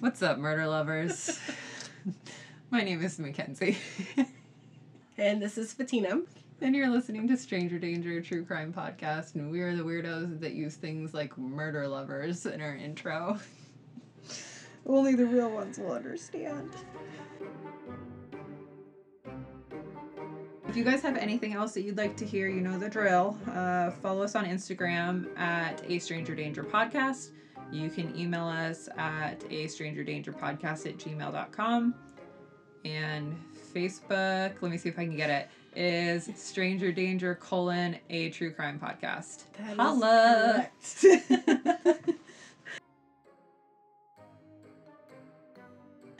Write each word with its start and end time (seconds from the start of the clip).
What's 0.00 0.22
up, 0.22 0.38
murder 0.38 0.66
lovers? 0.68 1.40
My 2.70 2.82
name 2.82 3.02
is 3.02 3.18
Mackenzie. 3.18 3.76
And 5.16 5.42
this 5.42 5.58
is 5.58 5.72
Fatina. 5.72 6.20
and 6.60 6.76
you're 6.76 6.88
listening 6.88 7.26
to 7.26 7.36
Stranger 7.36 7.80
Danger 7.80 8.20
True 8.20 8.44
Crime 8.44 8.72
Podcast, 8.72 9.34
and 9.34 9.50
we 9.50 9.60
are 9.60 9.74
the 9.74 9.82
weirdos 9.82 10.38
that 10.38 10.52
use 10.52 10.76
things 10.76 11.12
like 11.14 11.36
murder 11.36 11.88
lovers 11.88 12.46
in 12.46 12.60
our 12.60 12.76
intro. 12.76 13.40
Only 14.86 15.16
the 15.16 15.26
real 15.26 15.50
ones 15.50 15.78
will 15.78 15.90
understand. 15.90 16.70
If 20.68 20.76
you 20.76 20.84
guys 20.84 21.02
have 21.02 21.16
anything 21.16 21.54
else 21.54 21.72
that 21.74 21.82
you'd 21.82 21.98
like 21.98 22.16
to 22.18 22.24
hear, 22.24 22.46
you 22.46 22.60
know 22.60 22.78
the 22.78 22.88
drill. 22.88 23.36
Uh, 23.50 23.90
follow 23.90 24.22
us 24.22 24.36
on 24.36 24.44
Instagram 24.44 25.36
at 25.36 25.82
A 25.90 25.98
Stranger 25.98 26.36
Danger 26.36 26.62
Podcast. 26.62 27.30
You 27.70 27.90
can 27.90 28.16
email 28.18 28.46
us 28.46 28.88
at 28.96 29.44
a 29.50 29.66
stranger 29.66 30.02
danger 30.02 30.32
podcast 30.32 30.86
at 30.86 30.96
gmail.com. 30.96 31.94
And 32.84 33.36
Facebook, 33.74 34.54
let 34.60 34.70
me 34.70 34.78
see 34.78 34.88
if 34.88 34.98
I 34.98 35.04
can 35.04 35.16
get 35.16 35.28
it, 35.28 35.48
is 35.76 36.30
Stranger 36.34 36.90
Danger 36.92 37.34
colon 37.34 37.96
a 38.08 38.30
true 38.30 38.52
crime 38.52 38.80
podcast. 38.80 39.42
That 39.58 39.76
Holla! 39.76 40.68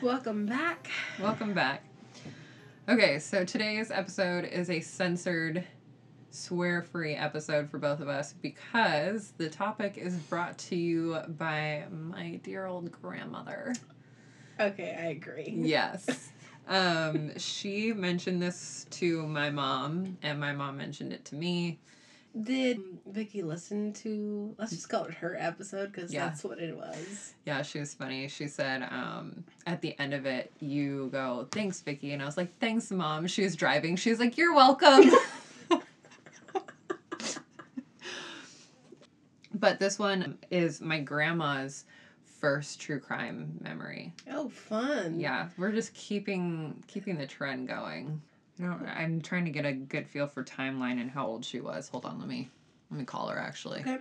Welcome 0.02 0.46
back. 0.46 0.90
Welcome 1.20 1.54
back. 1.54 1.82
Okay, 2.88 3.18
so 3.18 3.44
today's 3.44 3.90
episode 3.90 4.44
is 4.44 4.70
a 4.70 4.80
censored, 4.80 5.64
swear 6.30 6.82
free 6.82 7.14
episode 7.14 7.70
for 7.70 7.78
both 7.78 8.00
of 8.00 8.08
us 8.08 8.32
because 8.42 9.32
the 9.38 9.48
topic 9.48 9.96
is 9.96 10.14
brought 10.14 10.56
to 10.58 10.76
you 10.76 11.18
by 11.38 11.84
my 11.90 12.38
dear 12.42 12.66
old 12.66 12.90
grandmother. 12.92 13.74
Okay, 14.60 14.96
I 14.98 15.06
agree. 15.06 15.54
Yes. 15.56 16.30
Um, 16.70 17.30
she 17.38 17.94
mentioned 17.94 18.42
this 18.42 18.84
to 18.90 19.26
my 19.26 19.48
mom, 19.48 20.18
and 20.22 20.38
my 20.38 20.52
mom 20.52 20.76
mentioned 20.76 21.14
it 21.14 21.24
to 21.24 21.34
me. 21.34 21.78
Did 22.42 22.80
Vicky 23.06 23.40
listen 23.42 23.94
to? 23.94 24.54
Let's 24.58 24.72
just 24.72 24.86
call 24.90 25.04
it 25.06 25.14
her 25.14 25.34
episode 25.40 25.92
because 25.92 26.12
Yeah. 26.12 26.26
that's 26.26 26.44
what 26.44 26.58
it 26.58 26.76
was. 26.76 27.32
Yeah, 27.46 27.62
she 27.62 27.80
was 27.80 27.94
funny. 27.94 28.28
She 28.28 28.48
said, 28.48 28.82
um, 28.82 29.44
at 29.66 29.80
the 29.80 29.98
end 29.98 30.12
of 30.12 30.26
it, 30.26 30.52
you 30.60 31.08
go, 31.10 31.48
thanks, 31.52 31.80
Vicky. 31.80 32.12
And 32.12 32.20
I 32.20 32.26
was 32.26 32.36
like, 32.36 32.52
thanks, 32.58 32.90
mom. 32.90 33.26
She 33.28 33.44
was 33.44 33.56
driving. 33.56 33.96
She 33.96 34.10
was 34.10 34.18
like, 34.20 34.36
you're 34.36 34.54
welcome. 34.54 35.10
but 39.58 39.78
this 39.78 39.98
one 39.98 40.38
is 40.50 40.80
my 40.80 41.00
grandma's 41.00 41.84
first 42.40 42.80
true 42.80 43.00
crime 43.00 43.58
memory. 43.60 44.14
Oh, 44.30 44.48
fun. 44.48 45.18
Yeah, 45.18 45.48
we're 45.56 45.72
just 45.72 45.94
keeping 45.94 46.82
keeping 46.86 47.18
the 47.18 47.26
trend 47.26 47.68
going. 47.68 48.20
I 48.60 48.64
don't, 48.64 48.86
I'm 48.86 49.20
trying 49.20 49.44
to 49.44 49.50
get 49.50 49.64
a 49.64 49.72
good 49.72 50.06
feel 50.06 50.26
for 50.26 50.44
timeline 50.44 51.00
and 51.00 51.10
how 51.10 51.26
old 51.26 51.44
she 51.44 51.60
was. 51.60 51.88
Hold 51.88 52.04
on, 52.04 52.18
let 52.18 52.28
me 52.28 52.48
let 52.90 52.98
me 53.00 53.04
call 53.04 53.28
her 53.28 53.38
actually. 53.38 53.80
Okay. 53.80 53.98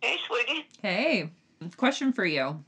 Hey, 0.00 0.16
sweetie. 0.26 0.66
Hey, 0.82 1.30
question 1.76 2.12
for 2.12 2.24
you. 2.24 2.62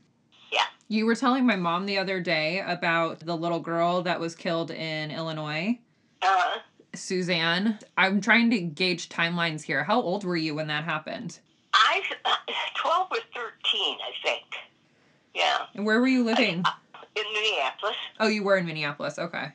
Yeah. 0.51 0.65
You 0.87 1.05
were 1.05 1.15
telling 1.15 1.45
my 1.45 1.55
mom 1.55 1.85
the 1.85 1.97
other 1.97 2.19
day 2.19 2.61
about 2.65 3.19
the 3.21 3.35
little 3.37 3.59
girl 3.59 4.01
that 4.03 4.19
was 4.19 4.35
killed 4.35 4.69
in 4.71 5.11
Illinois, 5.11 5.79
Uh, 6.21 6.57
Suzanne. 6.93 7.79
I'm 7.97 8.21
trying 8.21 8.49
to 8.51 8.59
gauge 8.61 9.09
timelines 9.09 9.61
here. 9.61 9.83
How 9.83 10.01
old 10.01 10.23
were 10.23 10.35
you 10.35 10.55
when 10.55 10.67
that 10.67 10.83
happened? 10.83 11.39
I 11.73 12.01
uh, 12.25 12.35
twelve 12.75 13.07
or 13.11 13.17
thirteen, 13.33 13.97
I 14.01 14.11
think. 14.23 14.43
Yeah, 15.33 15.59
And 15.75 15.85
where 15.85 15.99
were 16.01 16.07
you 16.07 16.23
living? 16.25 16.63
in 17.15 17.23
Minneapolis. 17.33 17.95
Oh, 18.19 18.27
you 18.27 18.43
were 18.43 18.57
in 18.57 18.65
Minneapolis. 18.65 19.17
Okay. 19.17 19.47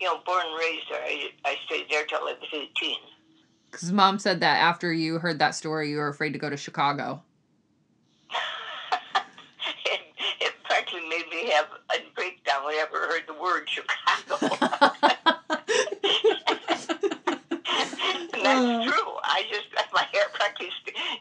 You 0.00 0.06
know, 0.06 0.20
born 0.26 0.42
and 0.46 0.58
raised 0.58 0.84
there. 0.90 1.02
I, 1.02 1.28
I 1.46 1.56
stayed 1.66 1.86
there 1.90 2.04
till 2.04 2.18
I 2.18 2.34
was 2.40 2.48
eighteen. 2.52 2.98
Because 3.70 3.90
mom 3.92 4.18
said 4.18 4.40
that 4.40 4.58
after 4.58 4.92
you 4.92 5.18
heard 5.18 5.38
that 5.40 5.54
story, 5.54 5.90
you 5.90 5.96
were 5.96 6.08
afraid 6.08 6.32
to 6.34 6.38
go 6.38 6.48
to 6.50 6.56
Chicago. 6.56 7.22
it, 9.86 10.00
it 10.40 10.52
practically 10.64 11.08
made 11.08 11.26
me 11.30 11.50
have 11.50 11.66
a 11.92 11.98
breakdown 12.14 12.64
whenever 12.66 12.96
I 12.98 13.06
heard 13.08 13.26
the 13.26 13.34
word 13.34 13.68
Chicago. 13.68 14.56
and 18.34 18.44
that's 18.44 18.86
true. 18.86 19.12
I 19.24 19.42
just 19.50 19.66
my 19.98 20.04
hair 20.12 20.24
practically 20.32 20.70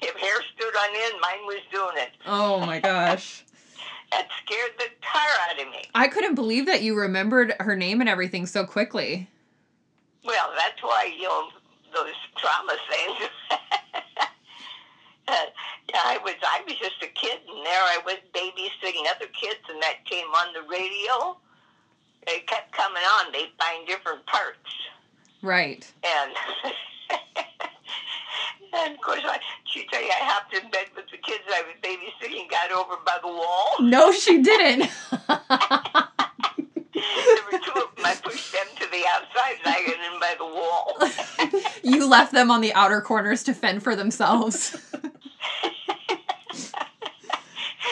if 0.01 0.15
hair 0.15 0.35
stood 0.55 0.75
on 0.75 0.89
end, 0.95 1.13
mine 1.21 1.45
was 1.45 1.61
doing 1.71 1.95
it. 1.97 2.09
oh 2.25 2.59
my 2.59 2.79
gosh. 2.79 3.43
That 4.11 4.27
scared 4.45 4.73
the 4.77 4.85
tar 5.01 5.27
out 5.49 5.59
of 5.59 5.71
me. 5.71 5.85
I 5.95 6.07
couldn't 6.07 6.35
believe 6.35 6.67
that 6.67 6.83
you 6.83 6.93
remembered 6.95 7.55
her 7.59 7.75
name 7.75 7.99
and 7.99 8.07
everything 8.07 8.45
so 8.45 8.63
quickly. 8.63 9.27
Well, 10.23 10.51
that's 10.55 10.83
why, 10.83 11.11
you 11.17 11.23
know, 11.23 11.47
those 11.95 12.13
trauma 12.37 12.75
things. 12.91 13.29
uh, 15.27 15.33
I 15.95 16.19
was 16.23 16.35
I 16.43 16.61
was 16.67 16.75
just 16.77 17.01
a 17.01 17.07
kid, 17.07 17.39
and 17.49 17.65
there 17.65 17.81
I 17.81 17.97
was 18.05 18.17
babysitting 18.35 19.01
other 19.15 19.25
kids, 19.33 19.61
and 19.67 19.81
that 19.81 20.05
came 20.05 20.27
on 20.27 20.53
the 20.53 20.61
radio. 20.69 21.35
It 22.27 22.45
kept 22.45 22.71
coming 22.71 23.01
on. 23.01 23.31
They 23.31 23.47
find 23.57 23.87
different 23.87 24.23
parts, 24.27 24.59
Right. 25.41 25.91
and 26.03 26.33
and 28.73 28.95
of 28.95 29.01
course, 29.01 29.21
I, 29.23 29.39
she 29.65 29.85
tell 29.91 30.01
you 30.01 30.09
I 30.09 30.23
hopped 30.23 30.53
in 30.53 30.69
bed 30.71 30.87
with 30.95 31.05
the 31.11 31.17
kids 31.17 31.43
I 31.49 31.63
was 31.63 31.75
babysitting, 31.81 32.49
got 32.49 32.71
over 32.71 32.95
by 33.05 33.17
the 33.21 33.27
wall. 33.27 33.75
No, 33.79 34.11
she 34.11 34.41
didn't. 34.41 34.89
there 36.93 37.43
were 37.51 37.59
two 37.59 37.81
of 37.81 37.95
them. 37.95 38.05
I 38.05 38.15
pushed 38.23 38.51
them 38.51 38.65
to 38.79 38.87
the 38.91 39.03
outside, 39.09 39.55
and 39.63 39.73
I 39.73 39.81
got 39.85 39.99
in 40.13 40.19
by 40.19 40.35
the 40.37 40.45
wall. 40.45 41.61
you 41.83 42.07
left 42.09 42.31
them 42.33 42.51
on 42.51 42.61
the 42.61 42.73
outer 42.73 43.01
corners 43.01 43.43
to 43.43 43.53
fend 43.53 43.83
for 43.83 43.95
themselves. 43.95 44.75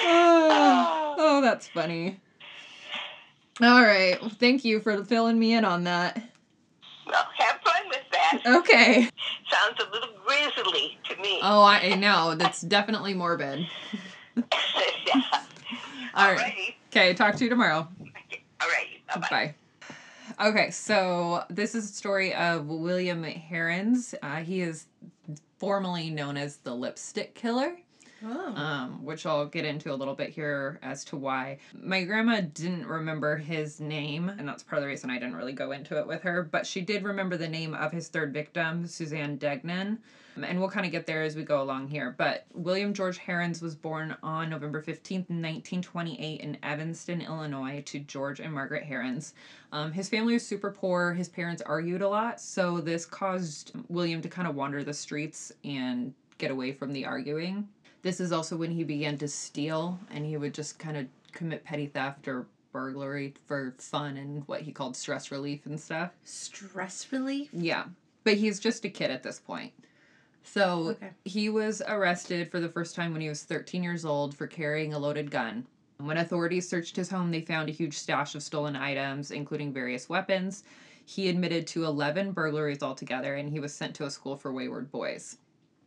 oh, 0.03 1.15
oh, 1.17 1.41
that's 1.41 1.67
funny. 1.67 2.19
All 3.61 3.81
right. 3.83 4.19
Well, 4.21 4.29
thank 4.31 4.65
you 4.65 4.79
for 4.79 5.03
filling 5.05 5.37
me 5.37 5.53
in 5.53 5.65
on 5.65 5.83
that. 5.83 6.17
Well, 7.05 7.27
have 7.37 7.59
fun 7.61 7.89
with 7.89 8.03
that. 8.11 8.30
Okay. 8.45 9.09
Sounds 9.49 9.79
a 9.79 9.91
little 9.91 10.09
grisly 10.25 10.97
to 11.09 11.15
me. 11.21 11.39
Oh, 11.41 11.63
I 11.63 11.95
know. 11.95 12.35
That's 12.35 12.61
definitely 12.61 13.13
morbid. 13.13 13.67
yeah. 14.35 14.43
All 16.13 16.33
right. 16.33 16.37
Alrighty. 16.37 16.75
Okay. 16.89 17.13
Talk 17.13 17.35
to 17.35 17.43
you 17.43 17.49
tomorrow. 17.49 17.87
All 18.61 18.67
right. 18.67 19.29
Bye. 19.29 19.55
Okay, 20.39 20.71
so 20.71 21.43
this 21.49 21.75
is 21.75 21.91
a 21.91 21.93
story 21.93 22.33
of 22.33 22.67
William 22.67 23.25
Heirens. 23.25 24.15
Uh, 24.23 24.37
he 24.37 24.61
is 24.61 24.87
formerly 25.59 26.09
known 26.09 26.37
as 26.37 26.57
the 26.57 26.73
Lipstick 26.73 27.35
Killer. 27.35 27.77
Oh. 28.23 28.53
um, 28.55 29.03
which 29.03 29.25
I'll 29.25 29.45
get 29.47 29.65
into 29.65 29.91
a 29.91 29.95
little 29.95 30.13
bit 30.13 30.29
here 30.29 30.79
as 30.83 31.03
to 31.05 31.17
why. 31.17 31.57
My 31.73 32.03
grandma 32.03 32.41
didn't 32.41 32.85
remember 32.85 33.37
his 33.37 33.79
name, 33.79 34.29
and 34.29 34.47
that's 34.47 34.63
part 34.63 34.77
of 34.77 34.83
the 34.83 34.87
reason 34.87 35.09
I 35.09 35.17
didn't 35.19 35.35
really 35.35 35.53
go 35.53 35.71
into 35.71 35.97
it 35.97 36.05
with 36.05 36.21
her, 36.23 36.43
but 36.43 36.67
she 36.67 36.81
did 36.81 37.03
remember 37.03 37.37
the 37.37 37.47
name 37.47 37.73
of 37.73 37.91
his 37.91 38.09
third 38.09 38.33
victim, 38.33 38.85
Suzanne 38.85 39.37
Degnan. 39.37 39.99
Um, 40.37 40.43
And 40.45 40.59
we'll 40.59 40.69
kind 40.69 40.85
of 40.85 40.91
get 40.91 41.05
there 41.05 41.23
as 41.23 41.35
we 41.35 41.43
go 41.43 41.61
along 41.61 41.87
here. 41.89 42.15
But 42.17 42.45
William 42.53 42.93
George 42.93 43.19
Heirens 43.27 43.61
was 43.61 43.75
born 43.75 44.15
on 44.23 44.49
November 44.49 44.81
15th, 44.81 45.29
1928, 45.29 46.39
in 46.41 46.57
Evanston, 46.63 47.21
Illinois, 47.21 47.81
to 47.87 47.99
George 47.99 48.39
and 48.39 48.53
Margaret 48.53 48.85
Heirens. 48.87 49.33
Um, 49.71 49.91
his 49.91 50.09
family 50.09 50.33
was 50.33 50.45
super 50.45 50.71
poor. 50.71 51.13
His 51.13 51.27
parents 51.27 51.61
argued 51.65 52.01
a 52.01 52.07
lot, 52.07 52.39
so 52.39 52.79
this 52.79 53.05
caused 53.05 53.71
William 53.89 54.21
to 54.21 54.29
kind 54.29 54.47
of 54.47 54.55
wander 54.55 54.83
the 54.83 54.93
streets 54.93 55.51
and 55.65 56.13
get 56.37 56.51
away 56.51 56.71
from 56.71 56.93
the 56.93 57.05
arguing. 57.05 57.67
This 58.01 58.19
is 58.19 58.31
also 58.31 58.55
when 58.57 58.71
he 58.71 58.83
began 58.83 59.17
to 59.19 59.27
steal, 59.27 59.99
and 60.09 60.25
he 60.25 60.37
would 60.37 60.53
just 60.53 60.79
kind 60.79 60.97
of 60.97 61.05
commit 61.31 61.63
petty 61.63 61.85
theft 61.87 62.27
or 62.27 62.47
burglary 62.71 63.33
for 63.47 63.75
fun 63.77 64.17
and 64.17 64.47
what 64.47 64.61
he 64.61 64.71
called 64.71 64.95
stress 64.95 65.31
relief 65.31 65.65
and 65.65 65.79
stuff. 65.79 66.11
Stress 66.23 67.11
relief. 67.11 67.49
Yeah, 67.53 67.85
but 68.23 68.37
he's 68.37 68.59
just 68.59 68.85
a 68.85 68.89
kid 68.89 69.11
at 69.11 69.23
this 69.23 69.39
point. 69.39 69.73
So 70.43 70.89
Okay. 70.91 71.11
he 71.25 71.49
was 71.49 71.81
arrested 71.87 72.49
for 72.49 72.59
the 72.59 72.69
first 72.69 72.95
time 72.95 73.11
when 73.11 73.21
he 73.21 73.29
was 73.29 73.43
13 73.43 73.83
years 73.83 74.05
old 74.05 74.35
for 74.35 74.47
carrying 74.47 74.93
a 74.93 74.99
loaded 74.99 75.29
gun. 75.29 75.67
When 75.97 76.17
authorities 76.17 76.67
searched 76.67 76.95
his 76.95 77.11
home, 77.11 77.29
they 77.29 77.41
found 77.41 77.69
a 77.69 77.73
huge 77.73 77.95
stash 77.97 78.33
of 78.33 78.41
stolen 78.41 78.75
items, 78.75 79.29
including 79.29 79.71
various 79.71 80.09
weapons. 80.09 80.63
He 81.05 81.29
admitted 81.29 81.67
to 81.67 81.85
11 81.85 82.31
burglaries 82.31 82.81
altogether, 82.81 83.35
and 83.35 83.49
he 83.49 83.59
was 83.59 83.73
sent 83.73 83.93
to 83.95 84.05
a 84.05 84.09
school 84.09 84.35
for 84.35 84.51
wayward 84.51 84.91
boys. 84.91 85.37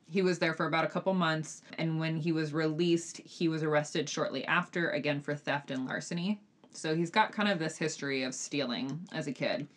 He 0.06 0.22
was 0.22 0.38
there 0.38 0.54
for 0.54 0.66
about 0.66 0.84
a 0.84 0.88
couple 0.88 1.14
months, 1.14 1.62
and 1.78 1.98
when 1.98 2.16
he 2.16 2.32
was 2.32 2.52
released, 2.52 3.18
he 3.24 3.48
was 3.48 3.62
arrested 3.62 4.08
shortly 4.08 4.44
after, 4.44 4.90
again 4.90 5.20
for 5.20 5.34
theft 5.34 5.70
and 5.70 5.86
larceny. 5.86 6.40
So 6.72 6.94
he's 6.94 7.10
got 7.10 7.32
kind 7.32 7.48
of 7.48 7.58
this 7.58 7.76
history 7.76 8.22
of 8.22 8.34
stealing 8.34 9.00
as 9.12 9.26
a 9.26 9.32
kid. 9.32 9.68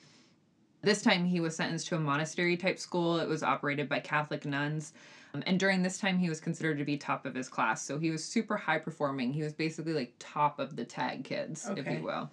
This 0.81 1.01
time 1.01 1.25
he 1.25 1.39
was 1.39 1.55
sentenced 1.55 1.87
to 1.87 1.95
a 1.95 1.99
monastery 1.99 2.57
type 2.57 2.79
school. 2.79 3.19
It 3.19 3.27
was 3.27 3.43
operated 3.43 3.89
by 3.89 3.99
Catholic 3.99 4.45
nuns. 4.45 4.93
Um, 5.33 5.43
and 5.45 5.59
during 5.59 5.83
this 5.83 5.97
time, 5.97 6.17
he 6.17 6.29
was 6.29 6.39
considered 6.39 6.77
to 6.77 6.85
be 6.85 6.97
top 6.97 7.25
of 7.25 7.35
his 7.35 7.49
class. 7.49 7.83
So 7.83 7.97
he 7.97 8.11
was 8.11 8.23
super 8.23 8.55
high 8.55 8.79
performing. 8.79 9.33
He 9.33 9.43
was 9.43 9.53
basically 9.53 9.93
like 9.93 10.13
top 10.19 10.59
of 10.59 10.75
the 10.75 10.85
tag 10.85 11.23
kids, 11.23 11.69
if 11.75 11.87
you 11.87 12.03
will, 12.03 12.29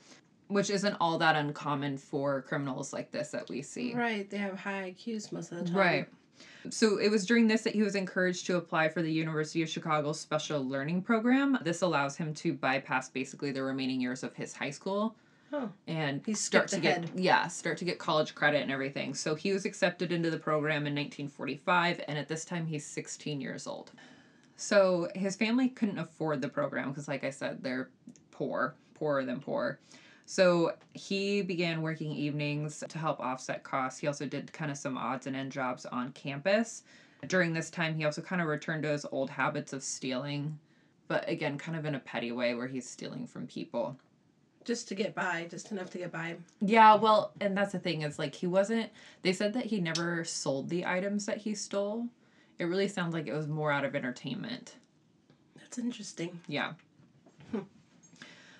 which 0.48 0.70
isn't 0.70 0.96
all 1.00 1.18
that 1.18 1.36
uncommon 1.36 1.98
for 1.98 2.42
criminals 2.42 2.92
like 2.92 3.10
this 3.10 3.30
that 3.30 3.48
we 3.48 3.62
see. 3.62 3.94
Right. 3.94 4.28
They 4.28 4.38
have 4.38 4.58
high 4.58 4.94
IQs 4.94 5.32
most 5.32 5.52
of 5.52 5.58
the 5.58 5.64
time. 5.64 5.76
Right. 5.76 6.08
So 6.70 6.96
it 6.98 7.10
was 7.10 7.26
during 7.26 7.46
this 7.46 7.62
that 7.62 7.74
he 7.74 7.82
was 7.82 7.94
encouraged 7.94 8.46
to 8.46 8.56
apply 8.56 8.88
for 8.88 9.02
the 9.02 9.12
University 9.12 9.62
of 9.62 9.68
Chicago's 9.68 10.18
Special 10.18 10.64
Learning 10.64 11.02
Program. 11.02 11.58
This 11.62 11.82
allows 11.82 12.16
him 12.16 12.32
to 12.34 12.54
bypass 12.54 13.10
basically 13.10 13.52
the 13.52 13.62
remaining 13.62 14.00
years 14.00 14.22
of 14.22 14.34
his 14.34 14.54
high 14.54 14.70
school 14.70 15.14
Oh. 15.52 15.70
and 15.86 16.20
He 16.26 16.34
start 16.34 16.70
skipped 16.70 16.82
to 16.84 17.00
get 17.02 17.18
yeah, 17.18 17.46
start 17.48 17.78
to 17.78 17.84
get 17.84 17.98
college 17.98 18.34
credit 18.34 18.62
and 18.62 18.72
everything. 18.72 19.14
So 19.14 19.34
he 19.34 19.52
was 19.52 19.64
accepted 19.64 20.10
into 20.10 20.30
the 20.30 20.38
program 20.38 20.86
in 20.86 20.94
1945 20.94 22.00
and 22.08 22.18
at 22.18 22.28
this 22.28 22.44
time 22.44 22.66
he's 22.66 22.84
16 22.86 23.40
years 23.40 23.66
old. 23.66 23.92
So 24.56 25.08
his 25.14 25.36
family 25.36 25.68
couldn't 25.68 25.98
afford 25.98 26.40
the 26.40 26.48
program 26.48 26.90
because 26.90 27.08
like 27.08 27.24
I 27.24 27.30
said 27.30 27.62
they're 27.62 27.90
poor, 28.30 28.74
poorer 28.94 29.24
than 29.24 29.38
poor. 29.40 29.78
So 30.26 30.72
he 30.94 31.42
began 31.42 31.82
working 31.82 32.12
evenings 32.12 32.82
to 32.88 32.98
help 32.98 33.20
offset 33.20 33.62
costs. 33.62 34.00
He 34.00 34.06
also 34.06 34.26
did 34.26 34.52
kind 34.52 34.70
of 34.70 34.78
some 34.78 34.96
odds 34.96 35.26
and 35.26 35.36
end 35.36 35.52
jobs 35.52 35.84
on 35.86 36.12
campus. 36.12 36.82
During 37.26 37.52
this 37.52 37.70
time, 37.70 37.94
he 37.94 38.04
also 38.04 38.22
kind 38.22 38.40
of 38.42 38.48
returned 38.48 38.82
to 38.84 38.90
his 38.90 39.06
old 39.10 39.30
habits 39.30 39.72
of 39.72 39.82
stealing, 39.82 40.58
but 41.08 41.28
again, 41.28 41.58
kind 41.58 41.76
of 41.76 41.84
in 41.84 41.94
a 41.94 42.00
petty 42.00 42.32
way 42.32 42.54
where 42.54 42.66
he's 42.66 42.88
stealing 42.88 43.26
from 43.26 43.46
people. 43.46 43.96
Just 44.64 44.88
to 44.88 44.94
get 44.94 45.14
by, 45.14 45.46
just 45.50 45.72
enough 45.72 45.90
to 45.90 45.98
get 45.98 46.10
by. 46.10 46.36
Yeah, 46.60 46.94
well, 46.94 47.32
and 47.40 47.56
that's 47.56 47.72
the 47.72 47.78
thing 47.78 48.02
is 48.02 48.18
like 48.18 48.34
he 48.34 48.46
wasn't. 48.46 48.90
They 49.22 49.32
said 49.32 49.52
that 49.54 49.66
he 49.66 49.80
never 49.80 50.24
sold 50.24 50.70
the 50.70 50.86
items 50.86 51.26
that 51.26 51.38
he 51.38 51.54
stole. 51.54 52.08
It 52.58 52.64
really 52.64 52.88
sounds 52.88 53.12
like 53.12 53.26
it 53.26 53.34
was 53.34 53.46
more 53.46 53.70
out 53.70 53.84
of 53.84 53.94
entertainment. 53.94 54.76
That's 55.58 55.78
interesting. 55.78 56.40
Yeah. 56.46 56.72
Hmm. 57.50 57.60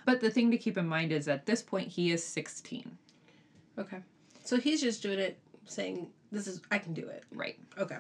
But 0.05 0.21
the 0.21 0.31
thing 0.31 0.51
to 0.51 0.59
keep 0.59 0.79
in 0.79 0.87
mind 0.87 1.13
is 1.13 1.29
at 1.29 1.47
this 1.47 1.63
point 1.63 1.89
he 1.89 2.11
is 2.13 2.25
16. 2.25 2.99
Okay. 3.79 3.99
So 4.45 4.59
he's 4.59 4.81
just 4.81 5.03
doing 5.03 5.19
it, 5.19 5.39
saying, 5.65 6.11
"This 6.31 6.47
is 6.47 6.61
I 6.71 6.79
can 6.79 6.95
do 6.95 7.07
it." 7.09 7.25
Right. 7.33 7.59
Okay. 7.79 7.99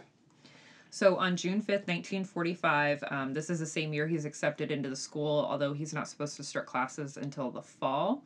So 0.90 1.16
on 1.16 1.36
June 1.36 1.60
5th, 1.60 1.88
1945, 1.88 3.02
um, 3.10 3.34
this 3.34 3.50
is 3.50 3.58
the 3.58 3.66
same 3.66 3.92
year 3.92 4.06
he's 4.06 4.24
accepted 4.24 4.70
into 4.70 4.88
the 4.88 4.94
school, 4.94 5.44
although 5.50 5.72
he's 5.72 5.92
not 5.92 6.06
supposed 6.06 6.36
to 6.36 6.44
start 6.44 6.66
classes 6.66 7.16
until 7.16 7.50
the 7.50 7.62
fall. 7.62 8.22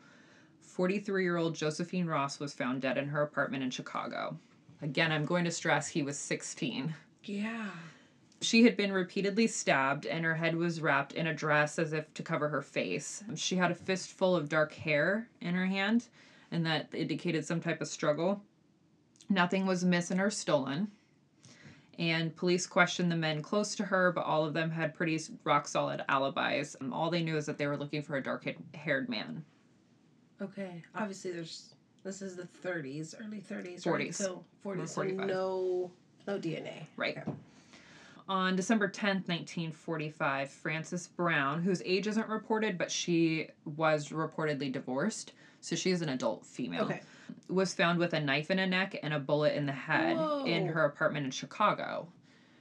43 0.60 1.22
year 1.22 1.38
old 1.38 1.54
Josephine 1.54 2.06
Ross 2.06 2.38
was 2.38 2.52
found 2.52 2.82
dead 2.82 2.98
in 2.98 3.08
her 3.08 3.22
apartment 3.22 3.62
in 3.62 3.70
Chicago. 3.70 4.36
Again, 4.82 5.10
I'm 5.10 5.24
going 5.24 5.44
to 5.44 5.50
stress 5.50 5.88
he 5.88 6.02
was 6.02 6.18
16. 6.18 6.94
Yeah. 7.24 7.70
She 8.40 8.62
had 8.62 8.76
been 8.76 8.92
repeatedly 8.92 9.48
stabbed, 9.48 10.06
and 10.06 10.24
her 10.24 10.34
head 10.36 10.54
was 10.54 10.80
wrapped 10.80 11.12
in 11.12 11.26
a 11.26 11.34
dress 11.34 11.78
as 11.78 11.92
if 11.92 12.12
to 12.14 12.22
cover 12.22 12.48
her 12.48 12.62
face. 12.62 13.24
She 13.34 13.56
had 13.56 13.70
a 13.72 13.74
fistful 13.74 14.36
of 14.36 14.48
dark 14.48 14.72
hair 14.74 15.28
in 15.40 15.54
her 15.54 15.66
hand, 15.66 16.06
and 16.52 16.64
that 16.64 16.88
indicated 16.94 17.44
some 17.44 17.60
type 17.60 17.80
of 17.80 17.88
struggle. 17.88 18.42
Nothing 19.28 19.66
was 19.66 19.84
missing 19.84 20.20
or 20.20 20.30
stolen. 20.30 20.88
And 21.98 22.34
police 22.36 22.64
questioned 22.64 23.10
the 23.10 23.16
men 23.16 23.42
close 23.42 23.74
to 23.74 23.84
her, 23.84 24.12
but 24.12 24.24
all 24.24 24.44
of 24.44 24.54
them 24.54 24.70
had 24.70 24.94
pretty 24.94 25.20
rock 25.42 25.66
solid 25.66 26.04
alibis. 26.08 26.76
Um, 26.80 26.92
All 26.92 27.10
they 27.10 27.24
knew 27.24 27.36
is 27.36 27.46
that 27.46 27.58
they 27.58 27.66
were 27.66 27.76
looking 27.76 28.02
for 28.02 28.16
a 28.16 28.22
dark 28.22 28.46
haired 28.72 29.08
man. 29.08 29.44
Okay. 30.40 30.82
Obviously, 30.94 31.32
there's. 31.32 31.74
This 32.04 32.22
is 32.22 32.36
the 32.36 32.46
30s, 32.64 33.16
early 33.20 33.40
30s, 33.40 33.82
40s. 33.82 33.86
right? 33.92 34.14
So 34.14 34.44
40s. 34.64 34.88
So 34.88 34.94
45. 34.94 35.26
no, 35.26 35.90
no 36.28 36.38
DNA. 36.38 36.86
Right. 36.96 37.18
Okay. 37.18 37.32
On 38.28 38.54
December 38.56 38.88
10th, 38.88 39.26
1945, 39.28 40.50
Frances 40.50 41.06
Brown, 41.06 41.62
whose 41.62 41.80
age 41.86 42.06
isn't 42.06 42.28
reported, 42.28 42.76
but 42.76 42.90
she 42.90 43.48
was 43.64 44.10
reportedly 44.10 44.70
divorced, 44.70 45.32
so 45.62 45.74
she 45.74 45.90
is 45.90 46.02
an 46.02 46.10
adult 46.10 46.44
female, 46.44 46.84
Okay. 46.84 47.00
was 47.48 47.72
found 47.72 47.98
with 47.98 48.12
a 48.12 48.20
knife 48.20 48.50
in 48.50 48.58
her 48.58 48.66
neck 48.66 48.98
and 49.02 49.14
a 49.14 49.18
bullet 49.18 49.54
in 49.54 49.64
the 49.64 49.72
head 49.72 50.18
in 50.46 50.66
her 50.66 50.84
apartment 50.84 51.24
in 51.24 51.30
Chicago. 51.30 52.06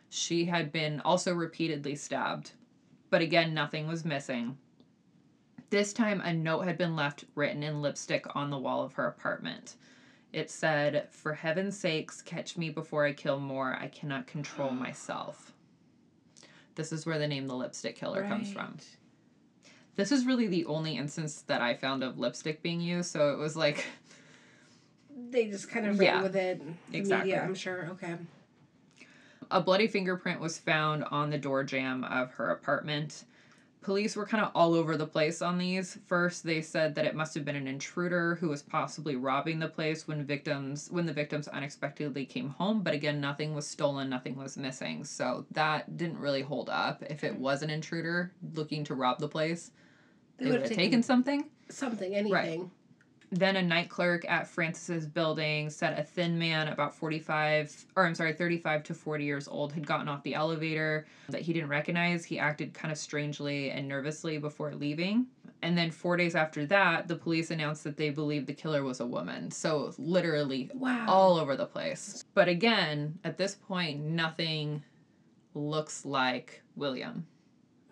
She 0.09 0.45
had 0.45 0.71
been 0.71 1.01
also 1.01 1.33
repeatedly 1.33 1.95
stabbed, 1.95 2.51
but 3.09 3.21
again, 3.21 3.53
nothing 3.53 3.87
was 3.87 4.05
missing. 4.05 4.57
This 5.69 5.91
time, 5.91 6.21
a 6.21 6.31
note 6.31 6.61
had 6.61 6.77
been 6.77 6.95
left 6.95 7.25
written 7.35 7.61
in 7.61 7.81
lipstick 7.81 8.25
on 8.37 8.49
the 8.49 8.57
wall 8.57 8.83
of 8.85 8.93
her 8.93 9.05
apartment. 9.07 9.75
It 10.31 10.49
said, 10.49 11.09
For 11.11 11.33
heaven's 11.33 11.77
sakes, 11.77 12.21
catch 12.21 12.55
me 12.57 12.69
before 12.69 13.05
I 13.05 13.11
kill 13.11 13.37
more. 13.37 13.75
I 13.77 13.89
cannot 13.89 14.27
control 14.27 14.69
myself. 14.71 15.51
This 16.77 16.91
is 16.91 17.05
where 17.07 17.17
the 17.17 17.27
name 17.27 17.47
the 17.47 17.55
lipstick 17.55 17.95
killer 17.95 18.23
comes 18.27 18.51
from. 18.51 18.77
This 19.95 20.11
is 20.11 20.25
really 20.27 20.45
the 20.45 20.63
only 20.65 20.95
instance 20.95 21.41
that 21.47 21.59
I 21.59 21.73
found 21.73 22.03
of 22.03 22.19
lipstick 22.19 22.61
being 22.61 22.79
used, 22.79 23.11
so 23.11 23.33
it 23.33 23.37
was 23.37 23.55
like, 23.57 23.83
They 25.31 25.47
just 25.47 25.69
kind 25.69 25.87
of 25.87 25.99
Yeah. 25.99 26.13
ran 26.13 26.23
with 26.23 26.35
it. 26.35 26.61
Exactly. 26.93 27.31
Media, 27.31 27.43
I'm 27.43 27.55
sure. 27.55 27.87
Okay. 27.93 28.15
A 29.49 29.59
bloody 29.59 29.87
fingerprint 29.87 30.39
was 30.39 30.59
found 30.59 31.03
on 31.05 31.31
the 31.31 31.39
door 31.39 31.63
jamb 31.63 32.03
of 32.03 32.31
her 32.33 32.51
apartment. 32.51 33.23
Police 33.87 34.17
were 34.17 34.25
kind 34.25 34.43
of 34.43 34.51
all 34.53 34.73
over 34.73 34.97
the 34.97 35.07
place 35.07 35.41
on 35.41 35.57
these. 35.57 35.97
First, 36.07 36.43
they 36.43 36.61
said 36.61 36.93
that 36.95 37.05
it 37.05 37.15
must 37.15 37.33
have 37.35 37.45
been 37.45 37.55
an 37.55 37.67
intruder 37.67 38.35
who 38.35 38.49
was 38.49 38.61
possibly 38.61 39.15
robbing 39.15 39.59
the 39.59 39.69
place 39.69 40.09
when 40.09 40.25
victims 40.25 40.89
when 40.91 41.05
the 41.05 41.13
victims 41.13 41.47
unexpectedly 41.47 42.25
came 42.25 42.49
home, 42.49 42.81
but 42.83 42.93
again, 42.93 43.21
nothing 43.21 43.55
was 43.55 43.65
stolen, 43.65 44.09
nothing 44.09 44.35
was 44.35 44.57
missing. 44.57 45.05
So 45.05 45.45
that 45.51 45.95
didn't 45.95 46.19
really 46.19 46.41
hold 46.41 46.69
up. 46.69 47.01
If 47.09 47.23
it 47.23 47.39
was 47.39 47.61
an 47.61 47.69
intruder 47.69 48.33
looking 48.55 48.83
to 48.83 48.93
rob 48.93 49.19
the 49.19 49.29
place, 49.29 49.71
they, 50.37 50.51
would 50.51 50.63
have 50.63 50.71
taken 50.71 51.01
something. 51.01 51.45
something, 51.69 52.13
anything. 52.13 52.69
Then 53.29 53.57
a 53.57 53.61
night 53.61 53.89
clerk 53.89 54.23
at 54.29 54.47
Frances's 54.47 55.05
building 55.05 55.69
said 55.69 55.99
a 55.99 56.03
thin 56.03 56.39
man 56.39 56.69
about 56.69 56.95
45 56.95 57.85
or 57.97 58.05
I'm 58.05 58.15
sorry 58.15 58.31
35 58.31 58.83
to 58.83 58.93
40 58.93 59.23
years 59.25 59.47
old 59.49 59.73
had 59.73 59.85
gotten 59.85 60.07
off 60.07 60.23
the 60.23 60.33
elevator 60.33 61.05
that 61.29 61.41
he 61.41 61.51
didn't 61.51 61.67
recognize. 61.69 62.23
He 62.23 62.39
acted 62.39 62.73
kind 62.73 62.89
of 62.91 62.97
strangely 62.97 63.69
and 63.71 63.85
nervously 63.87 64.37
before 64.37 64.73
leaving. 64.73 65.27
And 65.61 65.77
then 65.77 65.91
4 65.91 66.15
days 66.15 66.35
after 66.35 66.65
that, 66.67 67.09
the 67.09 67.15
police 67.17 67.51
announced 67.51 67.83
that 67.83 67.97
they 67.97 68.11
believed 68.11 68.47
the 68.47 68.53
killer 68.53 68.83
was 68.83 69.01
a 69.01 69.05
woman. 69.05 69.51
So 69.51 69.93
literally 69.97 70.71
Wow. 70.73 71.05
all 71.09 71.35
over 71.37 71.57
the 71.57 71.65
place. 71.65 72.23
But 72.33 72.47
again, 72.47 73.19
at 73.25 73.37
this 73.37 73.55
point 73.55 73.99
nothing 73.99 74.83
looks 75.53 76.05
like 76.05 76.61
William 76.75 77.25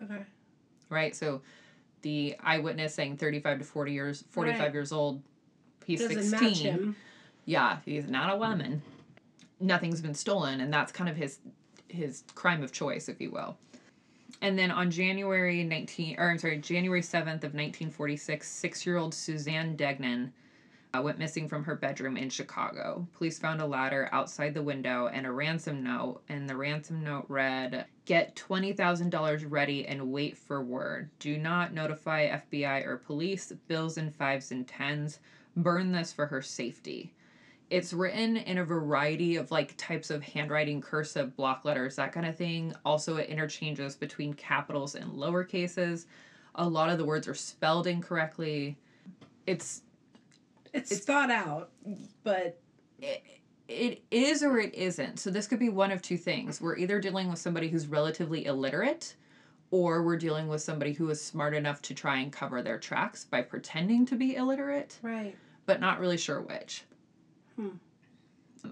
Okay. 0.02 0.22
right? 0.88 1.14
So 1.14 1.42
the 2.02 2.36
eyewitness 2.40 2.94
saying 2.94 3.16
35 3.16 3.58
to 3.58 3.64
40 3.64 3.92
years, 3.92 4.24
45 4.30 4.60
Right. 4.60 4.72
years 4.74 4.92
old, 4.92 5.22
he's 5.86 6.00
Doesn't 6.00 6.22
16. 6.22 6.40
match 6.40 6.58
him. 6.58 6.96
Yeah, 7.44 7.78
he's 7.84 8.08
not 8.08 8.34
a 8.34 8.36
woman. 8.36 8.82
Nothing's 9.60 10.00
been 10.00 10.14
stolen, 10.14 10.60
and 10.60 10.72
that's 10.72 10.92
kind 10.92 11.08
of 11.08 11.16
his 11.16 11.38
his 11.88 12.24
crime 12.34 12.62
of 12.62 12.72
choice, 12.72 13.08
if 13.08 13.20
you 13.20 13.30
will. 13.30 13.56
And 14.42 14.58
then 14.58 14.70
on 14.70 14.90
January 14.90 15.64
19, 15.64 16.16
or 16.18 16.30
I'm 16.30 16.38
sorry, 16.38 16.58
January 16.58 17.00
7th 17.00 17.44
of 17.44 17.54
1946, 17.54 18.46
six-year-old 18.46 19.14
Suzanne 19.14 19.76
Degnan 19.76 20.32
uh, 20.92 21.00
went 21.00 21.18
missing 21.18 21.48
from 21.48 21.64
her 21.64 21.74
bedroom 21.74 22.16
in 22.16 22.28
Chicago. 22.28 23.06
Police 23.14 23.38
found 23.38 23.60
a 23.60 23.66
ladder 23.66 24.08
outside 24.12 24.52
the 24.52 24.62
window 24.62 25.08
and 25.08 25.26
a 25.26 25.32
ransom 25.32 25.82
note, 25.82 26.22
and 26.28 26.48
the 26.48 26.56
ransom 26.56 27.02
note 27.02 27.26
read, 27.28 27.86
"Get 28.04 28.36
twenty 28.36 28.72
thousand 28.72 29.10
dollars 29.10 29.44
ready 29.44 29.86
and 29.86 30.12
wait 30.12 30.36
for 30.36 30.62
word. 30.62 31.10
Do 31.18 31.38
not 31.38 31.72
notify 31.72 32.26
FBI 32.26 32.84
or 32.84 32.96
police. 32.96 33.52
Bills 33.68 33.98
in 33.98 34.10
fives 34.10 34.52
and 34.52 34.66
tens. 34.66 35.20
Burn 35.56 35.92
this 35.92 36.12
for 36.12 36.26
her 36.26 36.42
safety." 36.42 37.14
It's 37.68 37.92
written 37.92 38.36
in 38.36 38.58
a 38.58 38.64
variety 38.64 39.36
of 39.36 39.50
like 39.50 39.74
types 39.76 40.10
of 40.10 40.22
handwriting, 40.22 40.80
cursive, 40.80 41.34
block 41.36 41.64
letters, 41.64 41.96
that 41.96 42.12
kind 42.12 42.24
of 42.26 42.36
thing. 42.36 42.72
Also, 42.84 43.16
it 43.16 43.28
interchanges 43.28 43.96
between 43.96 44.34
capitals 44.34 44.94
and 44.94 45.12
lower 45.12 45.42
cases. 45.42 46.06
A 46.54 46.68
lot 46.68 46.90
of 46.90 46.98
the 46.98 47.04
words 47.04 47.26
are 47.26 47.34
spelled 47.34 47.88
incorrectly. 47.88 48.78
It's 49.46 49.82
It's, 50.72 50.98
thought 51.04 51.30
out, 51.30 51.70
but 52.22 52.60
it, 53.00 53.24
it 53.68 54.04
is 54.10 54.42
or 54.42 54.58
it 54.60 54.74
isn't. 54.74 55.18
So 55.18 55.30
this 55.30 55.46
could 55.46 55.58
be 55.58 55.68
one 55.68 55.90
of 55.90 56.02
two 56.02 56.16
things. 56.16 56.60
We're 56.60 56.76
either 56.76 57.00
dealing 57.00 57.28
with 57.28 57.38
somebody 57.38 57.68
who's 57.68 57.88
relatively 57.88 58.44
illiterate 58.46 59.16
or 59.70 60.02
we're 60.02 60.16
dealing 60.16 60.46
with 60.48 60.62
somebody 60.62 60.92
who 60.92 61.10
is 61.10 61.22
smart 61.22 61.54
enough 61.54 61.82
to 61.82 61.94
try 61.94 62.18
and 62.18 62.32
cover 62.32 62.62
their 62.62 62.78
tracks 62.78 63.24
by 63.24 63.42
pretending 63.42 64.06
to 64.06 64.14
be 64.14 64.36
illiterate, 64.36 64.98
right. 65.02 65.34
But 65.66 65.80
not 65.80 66.00
really 66.00 66.16
sure 66.16 66.40
which. 66.40 66.84
Hmm. 67.56 67.76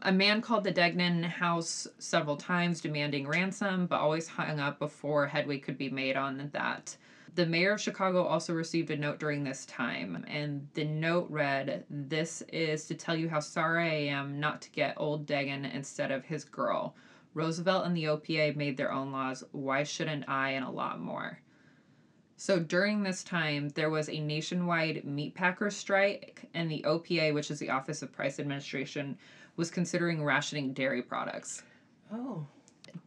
A 0.02 0.12
man 0.12 0.40
called 0.40 0.64
the 0.64 0.72
Degnan 0.72 1.22
house 1.22 1.86
several 1.98 2.36
times 2.36 2.80
demanding 2.80 3.28
ransom, 3.28 3.86
but 3.86 4.00
always 4.00 4.26
hung 4.26 4.58
up 4.58 4.78
before 4.78 5.26
headway 5.26 5.58
could 5.58 5.78
be 5.78 5.90
made 5.90 6.16
on 6.16 6.50
that. 6.52 6.96
The 7.34 7.46
mayor 7.46 7.72
of 7.72 7.80
Chicago 7.80 8.22
also 8.22 8.54
received 8.54 8.90
a 8.90 8.96
note 8.96 9.18
during 9.18 9.42
this 9.42 9.66
time, 9.66 10.24
and 10.28 10.68
the 10.74 10.84
note 10.84 11.26
read, 11.30 11.84
This 11.90 12.42
is 12.52 12.86
to 12.86 12.94
tell 12.94 13.16
you 13.16 13.28
how 13.28 13.40
sorry 13.40 13.88
I 13.88 14.14
am 14.14 14.38
not 14.38 14.62
to 14.62 14.70
get 14.70 14.94
old 14.96 15.26
Degnan 15.26 15.64
instead 15.64 16.12
of 16.12 16.24
his 16.24 16.44
girl. 16.44 16.94
Roosevelt 17.34 17.86
and 17.86 17.96
the 17.96 18.04
OPA 18.04 18.54
made 18.54 18.76
their 18.76 18.92
own 18.92 19.10
laws. 19.10 19.42
Why 19.50 19.82
shouldn't 19.82 20.28
I? 20.28 20.50
And 20.50 20.64
a 20.64 20.70
lot 20.70 21.00
more. 21.00 21.40
So 22.44 22.58
during 22.58 23.02
this 23.02 23.24
time, 23.24 23.70
there 23.70 23.88
was 23.88 24.10
a 24.10 24.20
nationwide 24.20 25.04
meatpacker 25.06 25.72
strike, 25.72 26.46
and 26.52 26.70
the 26.70 26.84
OPA, 26.86 27.32
which 27.32 27.50
is 27.50 27.58
the 27.58 27.70
Office 27.70 28.02
of 28.02 28.12
Price 28.12 28.38
Administration, 28.38 29.16
was 29.56 29.70
considering 29.70 30.22
rationing 30.22 30.74
dairy 30.74 31.00
products. 31.00 31.62
Oh. 32.12 32.46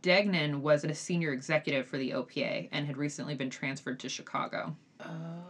Degnan 0.01 0.63
was 0.63 0.83
a 0.83 0.95
senior 0.95 1.33
executive 1.33 1.85
for 1.85 1.99
the 1.99 2.13
OPA 2.13 2.69
and 2.71 2.87
had 2.87 2.97
recently 2.97 3.35
been 3.35 3.51
transferred 3.51 3.99
to 3.99 4.09
Chicago. 4.09 4.75
Oh. 5.01 5.43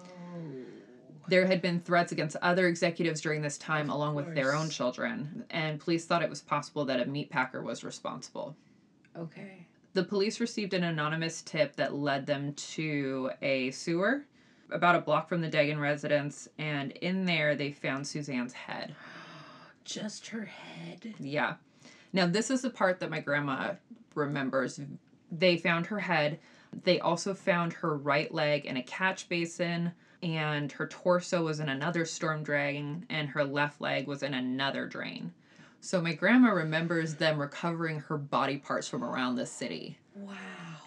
There 1.30 1.48
had 1.48 1.62
been 1.62 1.80
threats 1.80 2.12
against 2.12 2.36
other 2.42 2.68
executives 2.68 3.22
during 3.22 3.42
this 3.42 3.58
time, 3.58 3.90
Of 3.90 3.96
along 3.96 4.16
with 4.16 4.36
their 4.36 4.54
own 4.54 4.70
children, 4.70 5.46
and 5.50 5.80
police 5.80 6.04
thought 6.04 6.24
it 6.24 6.30
was 6.30 6.42
possible 6.42 6.84
that 6.84 7.00
a 7.00 7.06
meatpacker 7.06 7.64
was 7.64 7.86
responsible. 7.86 8.54
Okay. 9.16 9.66
The 9.98 10.04
police 10.04 10.40
received 10.40 10.76
an 10.76 10.84
anonymous 10.84 11.42
tip 11.42 11.76
that 11.78 11.96
led 11.96 12.28
them 12.28 12.54
to 12.54 13.32
a 13.42 13.72
sewer 13.72 14.26
about 14.70 14.94
a 14.94 15.02
block 15.02 15.28
from 15.28 15.42
the 15.42 15.48
Degnan 15.48 15.80
residence, 15.80 16.48
and 16.60 16.92
in 16.92 17.26
there 17.26 17.56
they 17.56 17.72
found 17.72 18.06
Suzanne's 18.06 18.54
head. 18.54 18.94
Just 19.86 20.28
her 20.28 20.46
head. 20.46 21.16
Yeah. 21.20 21.56
Now, 22.14 22.28
this 22.28 22.52
is 22.52 22.62
the 22.62 22.70
part 22.70 23.00
that 23.00 23.10
my 23.10 23.22
grandma 23.22 23.74
remembers. 24.14 24.80
They 25.32 25.58
found 25.58 25.88
her 25.88 26.02
head. 26.02 26.42
They 26.84 27.00
also 27.00 27.34
found 27.34 27.74
her 27.74 27.98
right 27.98 28.32
leg 28.32 28.68
in 28.68 28.78
a 28.78 28.84
catch 28.84 29.28
basin, 29.28 29.94
and 30.22 30.72
her 30.74 30.86
torso 30.86 31.44
was 31.44 31.60
in 31.60 31.70
another 31.70 32.06
storm 32.06 32.44
drain, 32.44 33.08
and 33.10 33.30
her 33.30 33.44
left 33.44 33.82
leg 33.82 34.06
was 34.06 34.22
in 34.22 34.36
another 34.36 34.86
drain. 34.86 35.34
So, 35.88 36.02
my 36.02 36.12
grandma 36.12 36.50
remembers 36.50 37.16
them 37.16 37.40
recovering 37.40 38.02
her 38.02 38.18
body 38.18 38.58
parts 38.58 38.90
from 38.90 39.06
around 39.06 39.38
the 39.38 39.46
city. 39.46 39.98
Wow. 40.16 40.36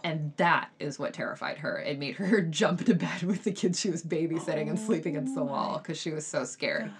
And 0.04 0.34
that 0.36 0.72
is 0.78 0.98
what 0.98 1.14
terrified 1.14 1.56
her. 1.56 1.78
It 1.78 1.98
made 1.98 2.16
her 2.16 2.42
jump 2.50 2.80
into 2.80 2.96
bed 2.96 3.22
with 3.22 3.44
the 3.44 3.50
kids 3.50 3.80
she 3.80 3.88
was 3.88 4.02
babysitting 4.02 4.68
and 4.68 4.78
sleep 4.78 5.06
against 5.06 5.34
the 5.34 5.40
Oh 5.40 5.44
wall 5.44 5.78
because 5.78 5.96
she 5.96 6.10
was 6.10 6.26
so 6.26 6.44
scared. 6.44 6.90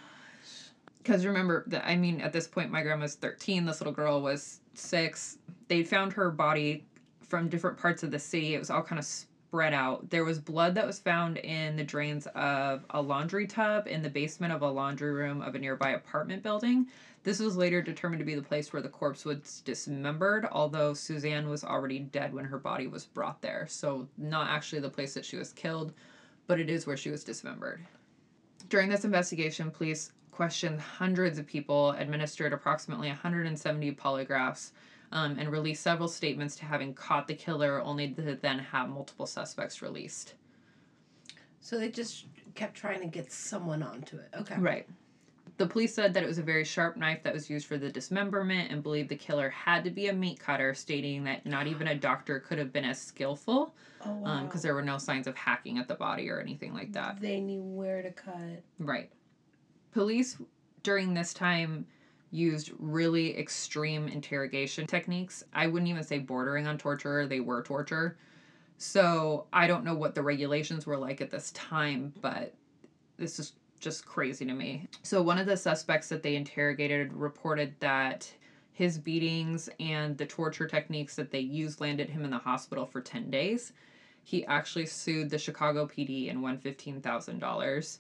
Because 1.03 1.27
remember, 1.27 1.65
that 1.67 1.87
I 1.87 1.95
mean, 1.97 2.23
at 2.23 2.33
this 2.33 2.49
point, 2.49 2.71
my 2.71 2.81
grandma's 2.83 3.17
13, 3.17 3.67
this 3.67 3.83
little 3.83 3.93
girl 3.93 4.23
was 4.23 4.61
six. 4.73 5.37
They 5.69 5.83
found 5.83 6.15
her 6.15 6.31
body 6.31 6.87
from 7.21 7.51
different 7.51 7.77
parts 7.77 8.03
of 8.03 8.11
the 8.11 8.19
city. 8.19 8.55
It 8.55 8.61
was 8.61 8.71
all 8.71 8.83
kind 8.83 8.99
of 8.99 9.05
spread 9.05 9.75
out. 9.75 10.09
There 10.09 10.25
was 10.25 10.39
blood 10.39 10.77
that 10.77 10.87
was 10.87 11.01
found 11.01 11.37
in 11.37 11.77
the 11.77 11.85
drains 11.85 12.27
of 12.35 12.85
a 12.91 13.03
laundry 13.03 13.47
tub 13.47 13.89
in 13.89 14.01
the 14.01 14.09
basement 14.09 14.55
of 14.55 14.63
a 14.63 14.71
laundry 14.71 15.11
room 15.11 15.43
of 15.43 15.55
a 15.55 15.59
nearby 15.59 15.91
apartment 15.91 16.43
building. 16.43 16.87
This 17.23 17.39
was 17.39 17.57
later 17.57 17.83
determined 17.83 18.21
to 18.21 18.25
be 18.25 18.35
the 18.35 18.43
place 18.43 18.73
where 18.73 18.81
the 18.81 18.89
corpse 18.89 19.27
was 19.27 19.61
dismembered, 19.61 20.47
although 20.51 20.95
Suzanne 20.95 21.51
was 21.51 21.65
already 21.65 21.99
dead 21.99 22.33
when 22.33 22.47
her 22.47 22.59
body 22.59 22.87
was 22.87 23.05
brought 23.05 23.43
there. 23.43 23.67
So, 23.69 24.09
not 24.17 24.49
actually 24.49 24.81
the 24.81 24.89
place 24.89 25.13
that 25.15 25.27
she 25.27 25.37
was 25.37 25.53
killed, 25.53 25.93
but 26.47 26.59
it 26.59 26.71
is 26.71 26.87
where 26.87 26.97
she 26.97 27.11
was 27.11 27.23
dismembered. 27.23 27.87
During 28.71 28.89
this 28.89 29.05
investigation, 29.05 29.71
police 29.71 30.13
questioned 30.31 30.81
hundreds 30.81 31.39
of 31.39 31.47
people, 31.47 31.91
administered 31.91 32.55
approximately 32.55 33.09
170 33.09 33.93
polygraphs, 33.93 34.71
um, 35.13 35.37
and 35.39 35.51
released 35.51 35.83
several 35.83 36.09
statements 36.09 36.57
to 36.57 36.65
having 36.65 36.95
caught 36.95 37.29
the 37.29 37.35
killer, 37.35 37.83
only 37.83 38.09
to 38.13 38.37
then 38.37 38.59
have 38.59 38.89
multiple 38.89 39.27
suspects 39.27 39.83
released. 39.83 40.35
So 41.61 41.79
they 41.79 41.91
just 41.91 42.25
kept 42.55 42.75
trying 42.75 43.01
to 43.01 43.07
get 43.07 43.31
someone 43.31 43.83
onto 43.83 44.17
it. 44.17 44.29
Okay. 44.35 44.57
Right. 44.59 44.89
The 45.61 45.67
police 45.67 45.95
said 45.95 46.15
that 46.15 46.23
it 46.23 46.27
was 46.27 46.39
a 46.39 46.43
very 46.43 46.65
sharp 46.65 46.97
knife 46.97 47.23
that 47.23 47.35
was 47.35 47.51
used 47.51 47.67
for 47.67 47.77
the 47.77 47.91
dismemberment 47.91 48.73
and 48.73 48.83
believed 48.83 49.11
the 49.11 49.15
killer 49.15 49.51
had 49.51 49.85
to 49.85 49.91
be 49.91 50.07
a 50.07 50.13
meat 50.15 50.41
cutter, 50.41 50.73
stating 50.73 51.23
that 51.25 51.45
not 51.45 51.67
even 51.67 51.89
a 51.89 51.95
doctor 51.95 52.41
could 52.41 52.57
have 52.57 52.73
been 52.73 52.87
as 52.87 52.99
skillful 52.99 53.75
Oh 54.07 54.11
um, 54.11 54.23
wow. 54.23 54.45
because 54.45 54.63
there 54.63 54.73
were 54.73 54.81
no 54.81 54.97
signs 54.97 55.27
of 55.27 55.37
hacking 55.37 55.77
at 55.77 55.87
the 55.87 55.95
body 55.97 56.31
or 56.31 56.41
anything 56.41 56.73
like 56.73 56.95
that. 56.95 57.21
They 57.21 57.41
knew 57.41 57.61
where 57.61 58.01
to 58.01 58.11
cut. 58.11 58.63
Right. 58.79 59.11
Police 59.93 60.39
during 60.83 61.13
this 61.13 61.35
time 61.35 61.85
used 62.31 62.71
really 62.79 63.37
extreme 63.39 64.09
interrogation 64.09 64.87
techniques. 64.87 65.45
I 65.53 65.67
wouldn't 65.67 65.91
even 65.91 66.05
say 66.05 66.21
bordering 66.21 66.69
on 66.69 66.79
torture, 66.79 67.27
they 67.27 67.41
were 67.41 67.63
torture. 67.63 68.17
So 68.79 69.45
I 69.53 69.67
don't 69.67 69.85
know 69.85 69.95
what 69.95 70.15
the 70.15 70.23
regulations 70.23 70.87
were 70.87 70.97
like 70.97 71.21
at 71.21 71.31
this 71.31 71.51
time, 71.51 72.15
but 72.23 72.55
this 73.19 73.39
is 73.39 73.53
just 73.81 74.07
crazy 74.07 74.45
to 74.45 74.53
me. 74.53 74.89
So 75.03 75.23
one 75.23 75.39
of 75.39 75.47
the 75.47 75.57
suspects 75.57 76.09
that 76.11 76.23
they 76.23 76.37
interrogated 76.37 77.13
reported 77.13 77.75
that 77.81 78.31
his 78.73 78.99
beatings 78.99 79.69
and 79.81 80.17
the 80.17 80.27
torture 80.27 80.67
techniques 80.67 81.17
that 81.17 81.31
they 81.31 81.41
used 81.41 81.81
landed 81.81 82.09
him 82.09 82.25
in 82.25 82.31
the 82.31 82.39
hospital 82.39 82.87
for 82.87 83.01
10 83.01 83.31
days. 83.31 83.73
He 84.23 84.45
actually 84.47 84.87
sued 84.87 85.31
the 85.31 85.39
Chicago 85.39 85.87
PD 85.87 86.31
and 86.31 86.43
won 86.43 86.59
$15,000. 86.59 87.99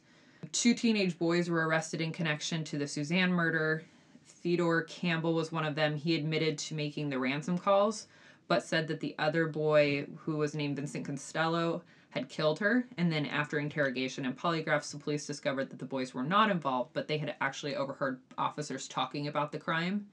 Two 0.52 0.74
teenage 0.74 1.18
boys 1.18 1.50
were 1.50 1.66
arrested 1.66 2.00
in 2.00 2.12
connection 2.12 2.64
to 2.64 2.78
the 2.78 2.86
Suzanne 2.86 3.32
murder. 3.32 3.82
Theodore 4.26 4.82
Campbell 4.82 5.34
was 5.34 5.52
one 5.52 5.64
of 5.64 5.74
them. 5.74 5.96
He 5.96 6.14
admitted 6.14 6.56
to 6.58 6.74
making 6.74 7.10
the 7.10 7.18
ransom 7.18 7.58
calls, 7.58 8.06
but 8.48 8.62
said 8.62 8.88
that 8.88 9.00
the 9.00 9.14
other 9.18 9.46
boy, 9.46 10.06
who 10.16 10.36
was 10.36 10.54
named 10.54 10.76
Vincent 10.76 11.04
Costello, 11.04 11.82
had 12.10 12.28
killed 12.28 12.58
her. 12.58 12.86
And 12.98 13.10
then, 13.10 13.26
after 13.26 13.58
interrogation 13.58 14.24
and 14.26 14.36
polygraphs, 14.36 14.90
the 14.92 14.98
police 14.98 15.26
discovered 15.26 15.70
that 15.70 15.78
the 15.78 15.84
boys 15.84 16.12
were 16.12 16.22
not 16.24 16.50
involved, 16.50 16.90
but 16.92 17.08
they 17.08 17.18
had 17.18 17.34
actually 17.40 17.76
overheard 17.76 18.20
officers 18.36 18.86
talking 18.88 19.28
about 19.28 19.52
the 19.52 19.58
crime 19.58 20.06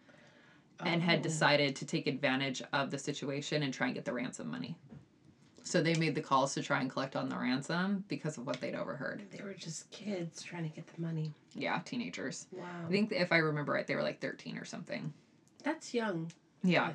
and 0.86 1.01
had 1.01 1.20
Oh. 1.20 1.24
decided 1.24 1.75
to 1.75 1.86
take 1.86 2.06
advantage 2.08 2.62
of 2.72 2.92
the 2.92 3.00
situation 3.00 3.63
and 3.63 3.74
try 3.74 3.88
and 3.88 3.96
get 3.96 4.06
the 4.06 4.13
ransom 4.13 4.50
money. 4.51 4.77
So 5.63 5.82
they 5.82 5.96
made 5.96 6.16
the 6.16 6.22
calls 6.22 6.54
to 6.54 6.62
try 6.62 6.80
and 6.80 6.89
collect 6.89 7.16
on 7.16 7.27
the 7.30 7.38
ransom 7.38 8.06
because 8.08 8.38
of 8.38 8.46
what 8.46 8.62
they'd 8.62 8.75
overheard. 8.75 9.24
They 9.36 9.44
were 9.44 9.54
just 9.54 9.89
kids 9.92 10.42
trying 10.42 10.70
to 10.70 10.74
get 10.74 10.88
the 10.88 11.01
money. 11.01 11.34
Yeah, 11.56 11.82
teenagers. 11.84 12.48
Wow. 12.51 12.63
I 12.86 12.89
think 12.89 13.12
if 13.12 13.32
I 13.34 13.38
remember 13.38 13.74
right, 13.74 13.86
they 13.86 13.96
were 13.96 14.04
like 14.04 14.22
13 14.22 14.58
or 14.58 14.63
something. 14.66 15.12
That's 15.63 15.94
young. 15.94 16.32
Yeah. 16.63 16.94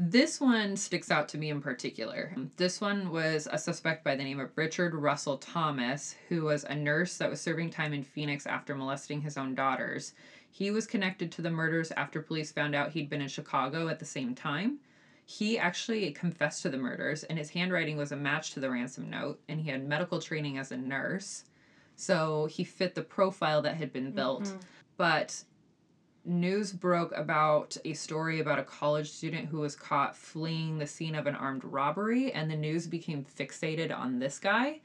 This 0.00 0.40
one 0.40 0.76
sticks 0.76 1.10
out 1.10 1.28
to 1.30 1.38
me 1.38 1.50
in 1.50 1.60
particular. 1.60 2.32
This 2.56 2.80
one 2.80 3.10
was 3.10 3.48
a 3.50 3.58
suspect 3.58 4.04
by 4.04 4.14
the 4.14 4.22
name 4.22 4.38
of 4.38 4.56
Richard 4.56 4.94
Russell 4.94 5.38
Thomas, 5.38 6.14
who 6.28 6.44
was 6.44 6.62
a 6.62 6.74
nurse 6.76 7.16
that 7.16 7.28
was 7.28 7.40
serving 7.40 7.70
time 7.70 7.92
in 7.92 8.04
Phoenix 8.04 8.46
after 8.46 8.76
molesting 8.76 9.20
his 9.20 9.36
own 9.36 9.56
daughters. 9.56 10.14
He 10.50 10.70
was 10.70 10.86
connected 10.86 11.32
to 11.32 11.42
the 11.42 11.50
murders 11.50 11.90
after 11.96 12.22
police 12.22 12.52
found 12.52 12.76
out 12.76 12.92
he'd 12.92 13.10
been 13.10 13.20
in 13.20 13.28
Chicago 13.28 13.88
at 13.88 13.98
the 13.98 14.04
same 14.04 14.36
time. 14.36 14.78
He 15.26 15.58
actually 15.58 16.12
confessed 16.12 16.62
to 16.62 16.70
the 16.70 16.78
murders, 16.78 17.24
and 17.24 17.36
his 17.36 17.50
handwriting 17.50 17.96
was 17.96 18.12
a 18.12 18.16
match 18.16 18.52
to 18.52 18.60
the 18.60 18.70
ransom 18.70 19.10
note, 19.10 19.40
and 19.48 19.60
he 19.60 19.68
had 19.68 19.86
medical 19.86 20.20
training 20.20 20.58
as 20.58 20.70
a 20.70 20.76
nurse. 20.76 21.42
So 21.96 22.46
he 22.46 22.62
fit 22.62 22.94
the 22.94 23.02
profile 23.02 23.62
that 23.62 23.76
had 23.76 23.92
been 23.92 24.12
built. 24.12 24.44
Mhm. 24.44 24.60
But 24.96 25.42
news 26.24 26.72
broke 26.72 27.12
about 27.16 27.76
a 27.84 27.94
story 27.94 28.40
about 28.40 28.58
a 28.58 28.64
college 28.64 29.10
student 29.10 29.48
who 29.48 29.60
was 29.60 29.74
caught 29.74 30.16
fleeing 30.16 30.78
the 30.78 30.86
scene 30.86 31.14
of 31.14 31.26
an 31.26 31.34
armed 31.34 31.64
robbery, 31.64 32.32
and 32.32 32.50
the 32.50 32.56
news 32.56 32.86
became 32.86 33.24
fixated 33.24 33.96
on 33.96 34.18
this 34.18 34.38
guy. 34.38 34.80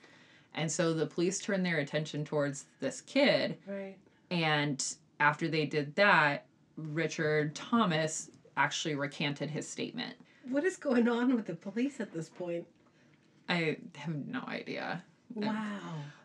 And 0.55 0.71
so 0.71 0.93
the 0.93 1.05
police 1.05 1.39
turned 1.39 1.65
their 1.65 1.79
attention 1.79 2.25
towards 2.25 2.65
this 2.79 3.01
kid. 3.01 3.57
Right. 3.67 3.97
And 4.29 4.83
after 5.19 5.47
they 5.47 5.65
did 5.65 5.95
that, 5.95 6.45
Richard 6.77 7.55
Thomas 7.55 8.29
actually 8.55 8.95
recanted 8.95 9.49
his 9.49 9.67
statement. 9.67 10.15
What 10.49 10.63
is 10.63 10.77
going 10.77 11.07
on 11.07 11.35
with 11.35 11.45
the 11.45 11.55
police 11.55 11.99
at 11.99 12.13
this 12.13 12.29
point? 12.29 12.65
I 13.49 13.77
have 13.95 14.15
no 14.27 14.43
idea. 14.47 15.03
Wow. 15.33 15.79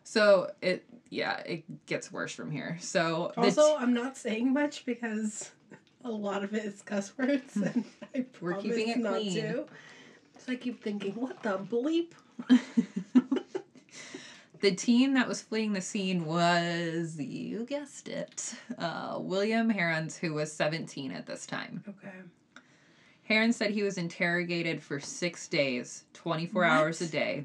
So 0.04 0.50
it, 0.62 0.84
yeah, 1.10 1.38
it 1.40 1.86
gets 1.86 2.10
worse 2.12 2.32
from 2.32 2.50
here. 2.50 2.78
So 2.80 3.32
Also, 3.36 3.76
I'm 3.76 3.92
not 3.94 4.16
saying 4.16 4.52
much 4.52 4.84
because 4.86 5.50
a 6.04 6.10
lot 6.10 6.44
of 6.44 6.54
it 6.54 6.64
is 6.64 6.82
cuss 6.82 7.12
words, 7.18 7.56
and 7.56 7.84
I 8.14 8.24
We're 8.40 8.52
promise 8.54 8.62
keeping 8.76 8.88
it 8.88 8.98
not 8.98 9.14
clean. 9.14 9.34
to. 9.34 9.66
So 10.38 10.52
I 10.52 10.56
keep 10.56 10.82
thinking, 10.82 11.12
what 11.14 11.42
the 11.42 11.58
bleep? 11.58 12.12
The 14.60 14.74
teen 14.74 15.14
that 15.14 15.28
was 15.28 15.40
fleeing 15.40 15.72
the 15.72 15.80
scene 15.80 16.24
was, 16.24 17.16
you 17.16 17.64
guessed 17.64 18.08
it, 18.08 18.54
uh, 18.76 19.16
William 19.20 19.70
Heirens, 19.70 20.16
who 20.16 20.34
was 20.34 20.52
17 20.52 21.12
at 21.12 21.26
this 21.26 21.46
time. 21.46 21.84
Okay. 21.88 22.16
Heirens 23.28 23.54
said 23.54 23.70
he 23.70 23.84
was 23.84 23.98
interrogated 23.98 24.82
for 24.82 24.98
six 24.98 25.46
days, 25.46 26.02
24 26.14 26.62
What? 26.62 26.70
hours 26.72 27.00
a 27.00 27.06
day. 27.06 27.44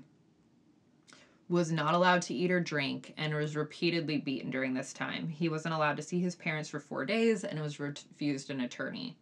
Was 1.50 1.71
not 1.71 1.93
allowed 1.93 2.21
to 2.23 2.33
eat 2.33 2.51
or 2.51 2.59
drink 2.59 3.13
and 3.17 3.33
was 3.33 3.55
repeatedly 3.55 4.17
beaten 4.17 4.50
during 4.50 4.73
this 4.73 4.93
time. 4.93 5.27
He 5.27 5.50
wasn't 5.50 5.73
allowed 5.73 5.97
to 5.97 6.03
see 6.03 6.19
his 6.19 6.35
parents 6.35 6.69
for 6.69 6.79
four 6.79 7.05
days 7.05 7.43
and 7.43 7.59
was 7.62 7.79
refused 7.79 8.50
an 8.50 8.62
attorney. 8.62 9.17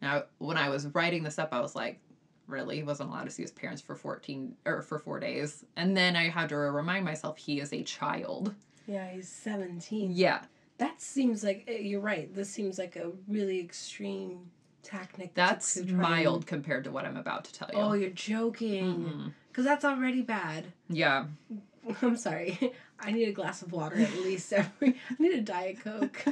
Now, 0.00 0.24
when 0.38 0.56
I 0.56 0.68
was 0.68 0.86
writing 0.88 1.22
this 1.22 1.38
up, 1.38 1.48
I 1.52 1.60
was 1.60 1.74
like, 1.74 1.98
really? 2.46 2.76
He 2.76 2.82
wasn't 2.82 3.10
allowed 3.10 3.24
to 3.24 3.30
see 3.30 3.42
his 3.42 3.50
parents 3.52 3.82
for 3.82 3.94
14 3.94 4.54
or 4.66 4.82
for 4.82 4.98
four 4.98 5.18
days. 5.18 5.64
And 5.76 5.96
then 5.96 6.14
I 6.14 6.28
had 6.28 6.50
to 6.50 6.56
remind 6.56 7.04
myself 7.04 7.36
he 7.38 7.58
is 7.60 7.72
a 7.72 7.82
child. 7.82 8.54
Yeah, 8.86 9.08
he's 9.10 9.28
17. 9.28 10.12
Yeah. 10.14 10.42
That 10.78 11.00
seems 11.00 11.42
like, 11.42 11.64
eh, 11.68 11.78
you're 11.78 12.00
right. 12.00 12.32
This 12.34 12.50
seems 12.50 12.78
like 12.78 12.96
a 12.96 13.10
really 13.28 13.60
extreme 13.60 14.50
tactic. 14.82 15.32
That's 15.34 15.74
to 15.74 15.80
try 15.84 15.92
and- 15.92 15.98
mild 16.00 16.46
compared 16.46 16.84
to 16.84 16.90
what 16.90 17.04
I'm 17.06 17.16
about 17.16 17.44
to 17.46 17.52
tell 17.52 17.70
you. 17.72 17.78
Oh, 17.78 17.92
you're 17.94 18.10
joking. 18.10 18.84
Mhm. 19.04 19.32
Because 19.54 19.66
that's 19.66 19.84
already 19.84 20.20
bad. 20.20 20.64
Yeah. 20.88 21.26
I'm 22.02 22.16
sorry. 22.16 22.72
I 22.98 23.12
need 23.12 23.28
a 23.28 23.32
glass 23.32 23.62
of 23.62 23.70
water 23.70 24.00
at 24.00 24.12
least 24.14 24.52
every. 24.52 24.96
I 25.08 25.22
need 25.22 25.32
a 25.32 25.42
Diet 25.42 25.78
Coke. 25.78 26.24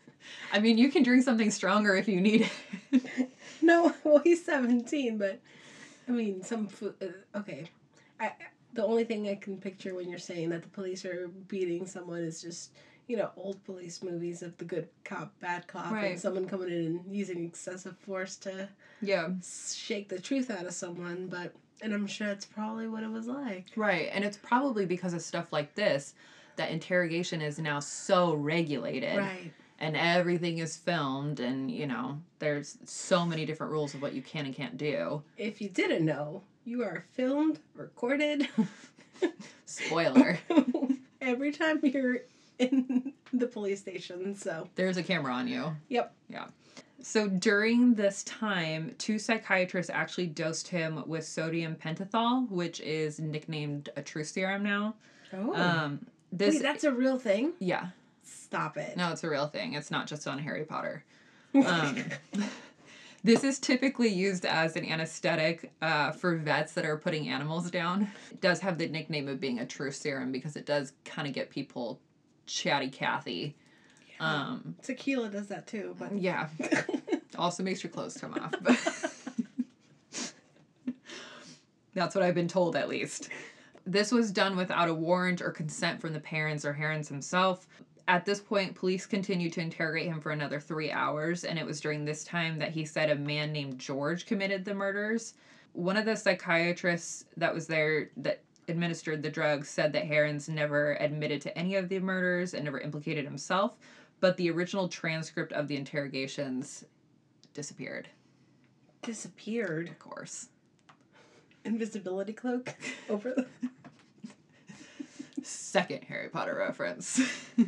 I 0.52 0.60
mean, 0.60 0.78
you 0.78 0.90
can 0.90 1.02
drink 1.02 1.22
something 1.22 1.50
stronger 1.50 1.94
if 1.94 2.08
you 2.08 2.22
need 2.22 2.48
it. 2.92 3.06
No, 3.62 3.94
well, 4.04 4.20
he's 4.24 4.42
17, 4.46 5.18
but 5.18 5.38
I 6.08 6.12
mean, 6.12 6.42
some 6.42 6.66
food. 6.66 6.94
Uh, 7.02 7.38
okay. 7.38 7.66
I, 8.18 8.32
the 8.72 8.82
only 8.82 9.04
thing 9.04 9.28
I 9.28 9.34
can 9.34 9.58
picture 9.58 9.94
when 9.94 10.08
you're 10.08 10.18
saying 10.18 10.48
that 10.48 10.62
the 10.62 10.68
police 10.68 11.04
are 11.04 11.28
beating 11.46 11.86
someone 11.86 12.20
is 12.20 12.40
just, 12.40 12.72
you 13.06 13.18
know, 13.18 13.30
old 13.36 13.62
police 13.64 14.02
movies 14.02 14.40
of 14.42 14.56
the 14.56 14.64
good 14.64 14.88
cop, 15.04 15.38
bad 15.40 15.66
cop, 15.66 15.92
Right. 15.92 16.12
and 16.12 16.20
someone 16.20 16.48
coming 16.48 16.70
in 16.70 16.86
and 16.86 17.00
using 17.14 17.44
excessive 17.44 17.98
force 17.98 18.36
to 18.36 18.66
yeah. 19.02 19.28
shake 19.76 20.08
the 20.08 20.18
truth 20.18 20.50
out 20.50 20.64
of 20.64 20.72
someone. 20.72 21.26
But, 21.26 21.52
and 21.82 21.92
I'm 21.92 22.06
sure 22.06 22.26
that's 22.28 22.46
probably 22.46 22.88
what 22.88 23.02
it 23.02 23.10
was 23.10 23.26
like. 23.26 23.66
Right. 23.76 24.08
And 24.12 24.24
it's 24.24 24.36
probably 24.36 24.86
because 24.86 25.12
of 25.14 25.22
stuff 25.22 25.52
like 25.52 25.74
this 25.74 26.14
that 26.56 26.70
interrogation 26.70 27.40
is 27.40 27.58
now 27.58 27.80
so 27.80 28.34
regulated 28.34 29.16
Right. 29.16 29.52
and 29.78 29.96
everything 29.96 30.58
is 30.58 30.76
filmed 30.76 31.40
and, 31.40 31.70
you 31.70 31.86
know, 31.86 32.20
there's 32.38 32.76
so 32.84 33.24
many 33.24 33.46
different 33.46 33.72
rules 33.72 33.94
of 33.94 34.02
what 34.02 34.12
you 34.12 34.20
can 34.22 34.46
and 34.46 34.54
can't 34.54 34.76
do. 34.76 35.22
If 35.38 35.60
you 35.62 35.68
didn't 35.68 36.04
know, 36.04 36.42
you 36.64 36.82
are 36.82 37.06
filmed, 37.12 37.60
recorded. 37.74 38.48
Spoiler. 39.64 40.38
every 41.20 41.52
time 41.52 41.80
you're 41.82 42.18
in 42.60 43.12
the 43.32 43.46
police 43.46 43.80
station. 43.80 44.34
So, 44.34 44.68
There's 44.74 44.96
a 44.96 45.02
camera 45.02 45.32
on 45.32 45.48
you. 45.48 45.76
Yep. 45.88 46.12
Yeah. 46.28 46.46
So 47.02 47.28
during 47.28 47.94
this 47.94 48.22
time, 48.24 48.94
two 48.98 49.18
psychiatrists 49.18 49.90
actually 49.90 50.26
dosed 50.26 50.68
him 50.68 51.02
with 51.06 51.24
sodium 51.26 51.74
pentothal, 51.76 52.48
which 52.50 52.80
is 52.80 53.18
nicknamed 53.18 53.88
a 53.96 54.02
truth 54.02 54.28
serum 54.28 54.62
now. 54.62 54.94
oh, 55.32 55.54
Um, 55.54 56.04
this 56.30 56.56
wait, 56.56 56.62
that's 56.62 56.84
a 56.84 56.92
real 56.92 57.18
thing. 57.18 57.52
yeah, 57.58 57.88
Stop 58.22 58.76
it. 58.76 58.96
no, 58.98 59.10
it's 59.12 59.24
a 59.24 59.30
real 59.30 59.46
thing. 59.46 59.72
It's 59.74 59.90
not 59.90 60.06
just 60.08 60.28
on 60.28 60.38
Harry 60.40 60.64
Potter. 60.64 61.02
Um, 61.54 62.04
this 63.24 63.44
is 63.44 63.58
typically 63.58 64.08
used 64.08 64.44
as 64.44 64.76
an 64.76 64.84
anesthetic 64.84 65.72
uh, 65.82 66.10
for 66.12 66.36
vets 66.36 66.72
that 66.74 66.84
are 66.84 66.96
putting 66.98 67.28
animals 67.28 67.70
down. 67.70 68.08
It 68.30 68.40
does 68.40 68.60
have 68.60 68.76
the 68.78 68.88
nickname 68.88 69.26
of 69.28 69.40
being 69.40 69.58
a 69.60 69.66
truth 69.66 69.94
serum 69.96 70.32
because 70.32 70.54
it 70.56 70.66
does 70.66 70.92
kind 71.04 71.26
of 71.26 71.34
get 71.34 71.50
people 71.50 71.98
chatty 72.50 72.88
Cathy. 72.88 73.56
Um, 74.18 74.74
Tequila 74.82 75.30
does 75.30 75.48
that 75.48 75.66
too, 75.66 75.96
but 75.98 76.14
yeah, 76.14 76.48
also 77.38 77.62
makes 77.62 77.82
your 77.82 77.90
clothes 77.90 78.18
come 78.18 78.34
off. 78.34 78.54
But 78.60 78.78
That's 81.94 82.14
what 82.14 82.22
I've 82.22 82.34
been 82.34 82.48
told, 82.48 82.76
at 82.76 82.88
least. 82.88 83.30
This 83.86 84.12
was 84.12 84.30
done 84.30 84.56
without 84.56 84.88
a 84.88 84.94
warrant 84.94 85.42
or 85.42 85.50
consent 85.50 86.00
from 86.00 86.12
the 86.12 86.20
parents 86.20 86.64
or 86.64 86.76
Heirens 86.78 87.08
himself. 87.08 87.66
At 88.06 88.24
this 88.24 88.40
point, 88.40 88.74
police 88.74 89.06
continued 89.06 89.52
to 89.54 89.60
interrogate 89.60 90.06
him 90.06 90.20
for 90.20 90.32
another 90.32 90.60
three 90.60 90.90
hours, 90.90 91.44
and 91.44 91.58
it 91.58 91.66
was 91.66 91.80
during 91.80 92.04
this 92.04 92.24
time 92.24 92.58
that 92.58 92.72
he 92.72 92.84
said 92.84 93.10
a 93.10 93.16
man 93.16 93.52
named 93.52 93.78
George 93.78 94.26
committed 94.26 94.64
the 94.64 94.74
murders. 94.74 95.34
One 95.72 95.96
of 95.96 96.04
the 96.04 96.16
psychiatrists 96.16 97.24
that 97.36 97.54
was 97.54 97.66
there 97.66 98.10
that 98.18 98.42
administered 98.68 99.22
the 99.22 99.30
drugs 99.30 99.68
said 99.68 99.92
that 99.92 100.06
Heirens 100.06 100.48
never 100.48 100.94
admitted 100.94 101.40
to 101.42 101.58
any 101.58 101.74
of 101.76 101.88
the 101.88 101.98
murders 101.98 102.54
and 102.54 102.64
never 102.64 102.78
implicated 102.80 103.24
himself, 103.24 103.76
but 104.20 104.36
the 104.36 104.50
original 104.50 104.88
transcript 104.88 105.52
of 105.52 105.68
the 105.68 105.76
interrogations 105.76 106.84
disappeared, 107.54 108.08
disappeared. 109.02 109.88
of 109.88 109.98
course. 109.98 110.48
Invisibility 111.64 112.32
cloak 112.32 112.74
over 113.10 113.34
the. 113.34 113.46
Second 115.42 116.04
Harry 116.04 116.28
Potter 116.28 116.54
reference. 116.58 117.20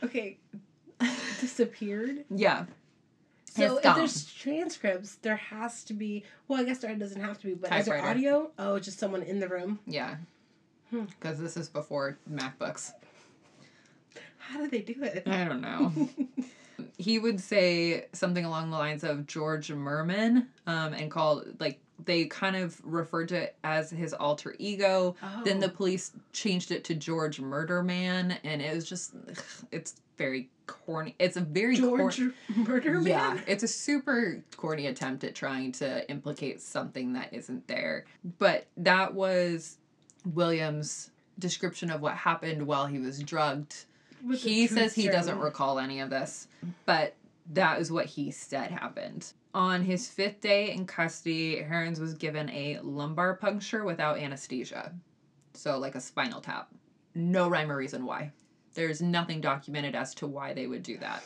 Okay, 0.00 0.38
disappeared. 1.40 2.24
yeah. 2.30 2.66
So 3.58 3.76
if 3.78 3.82
there's 3.82 4.32
transcripts, 4.32 5.16
there 5.16 5.36
has 5.36 5.84
to 5.84 5.94
be. 5.94 6.24
Well, 6.46 6.60
I 6.60 6.64
guess 6.64 6.78
there 6.78 6.94
doesn't 6.94 7.20
have 7.20 7.38
to 7.40 7.46
be, 7.46 7.54
but 7.54 7.72
is 7.72 7.86
there 7.86 8.02
audio? 8.02 8.50
Oh, 8.58 8.78
just 8.78 8.98
someone 8.98 9.22
in 9.22 9.40
the 9.40 9.48
room. 9.48 9.78
Yeah. 9.86 10.16
Hmm. 10.90 11.04
Because 11.04 11.38
this 11.38 11.56
is 11.56 11.68
before 11.68 12.18
MacBooks. 12.30 12.92
How 14.38 14.58
do 14.60 14.68
they 14.68 14.80
do 14.80 15.02
it? 15.02 15.24
I 15.26 15.44
don't 15.44 15.60
know. 15.60 15.92
he 16.98 17.18
would 17.18 17.40
say 17.40 18.06
something 18.12 18.44
along 18.44 18.70
the 18.70 18.78
lines 18.78 19.04
of 19.04 19.26
George 19.26 19.70
Murman 19.70 20.46
um, 20.66 20.94
and 20.94 21.10
called, 21.10 21.44
like, 21.60 21.80
they 22.04 22.24
kind 22.26 22.56
of 22.56 22.80
referred 22.84 23.28
to 23.28 23.36
it 23.36 23.56
as 23.64 23.90
his 23.90 24.14
alter 24.14 24.54
ego. 24.58 25.16
Then 25.44 25.58
Oh. 25.58 25.60
the 25.60 25.68
police 25.68 26.12
changed 26.32 26.70
it 26.70 26.84
to 26.84 26.94
George 26.94 27.40
Murder 27.40 27.82
Man, 27.82 28.38
and 28.44 28.62
it 28.62 28.74
was 28.74 28.88
just, 28.88 29.12
ugh, 29.28 29.36
it's 29.72 29.96
very 30.18 30.50
corny. 30.66 31.14
It's 31.18 31.36
a 31.36 31.40
very 31.40 31.78
corny. 31.78 31.96
George 31.96 32.20
Murder 32.54 33.00
Yeah, 33.00 33.34
Man. 33.34 33.42
it's 33.46 33.62
a 33.62 33.68
super 33.68 34.44
corny 34.56 34.86
attempt 34.86 35.24
at 35.24 35.34
trying 35.34 35.72
to 35.72 36.08
implicate 36.10 36.60
something 36.60 37.14
that 37.14 37.32
isn't 37.32 37.66
there. 37.68 38.04
But 38.38 38.66
that 38.76 39.14
was 39.14 39.78
William's 40.26 41.10
description 41.38 41.90
of 41.90 42.00
what 42.00 42.14
happened 42.14 42.66
while 42.66 42.86
he 42.86 42.98
was 42.98 43.22
drugged. 43.22 43.84
With 44.26 44.40
he 44.42 44.66
says 44.66 44.94
he 44.94 45.08
doesn't 45.08 45.38
recall 45.38 45.78
any 45.78 46.00
of 46.00 46.10
this, 46.10 46.48
but 46.84 47.14
that 47.52 47.80
is 47.80 47.90
what 47.90 48.06
he 48.06 48.30
said 48.32 48.70
happened. 48.70 49.32
On 49.54 49.82
his 49.82 50.08
fifth 50.08 50.40
day 50.40 50.72
in 50.72 50.86
custody, 50.86 51.60
Heirens 51.60 52.00
was 52.00 52.14
given 52.14 52.50
a 52.50 52.80
lumbar 52.82 53.34
puncture 53.34 53.84
without 53.84 54.18
anesthesia. 54.18 54.92
So, 55.54 55.78
like 55.78 55.94
a 55.94 56.00
spinal 56.00 56.40
tap. 56.40 56.68
No 57.14 57.48
rhyme 57.48 57.70
or 57.72 57.76
reason 57.76 58.04
why. 58.04 58.32
There's 58.74 59.00
nothing 59.02 59.40
documented 59.40 59.94
as 59.94 60.14
to 60.16 60.26
why 60.26 60.52
they 60.54 60.66
would 60.66 60.82
do 60.82 60.98
that. 60.98 61.22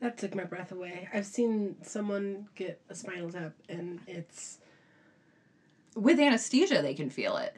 That 0.00 0.16
took 0.16 0.34
my 0.34 0.44
breath 0.44 0.72
away. 0.72 1.08
I've 1.12 1.26
seen 1.26 1.76
someone 1.82 2.48
get 2.54 2.80
a 2.88 2.94
spinal 2.94 3.30
tap, 3.30 3.52
and 3.68 4.00
it's 4.06 4.58
with 5.94 6.18
anesthesia 6.20 6.80
they 6.82 6.94
can 6.94 7.10
feel 7.10 7.36
it 7.36 7.56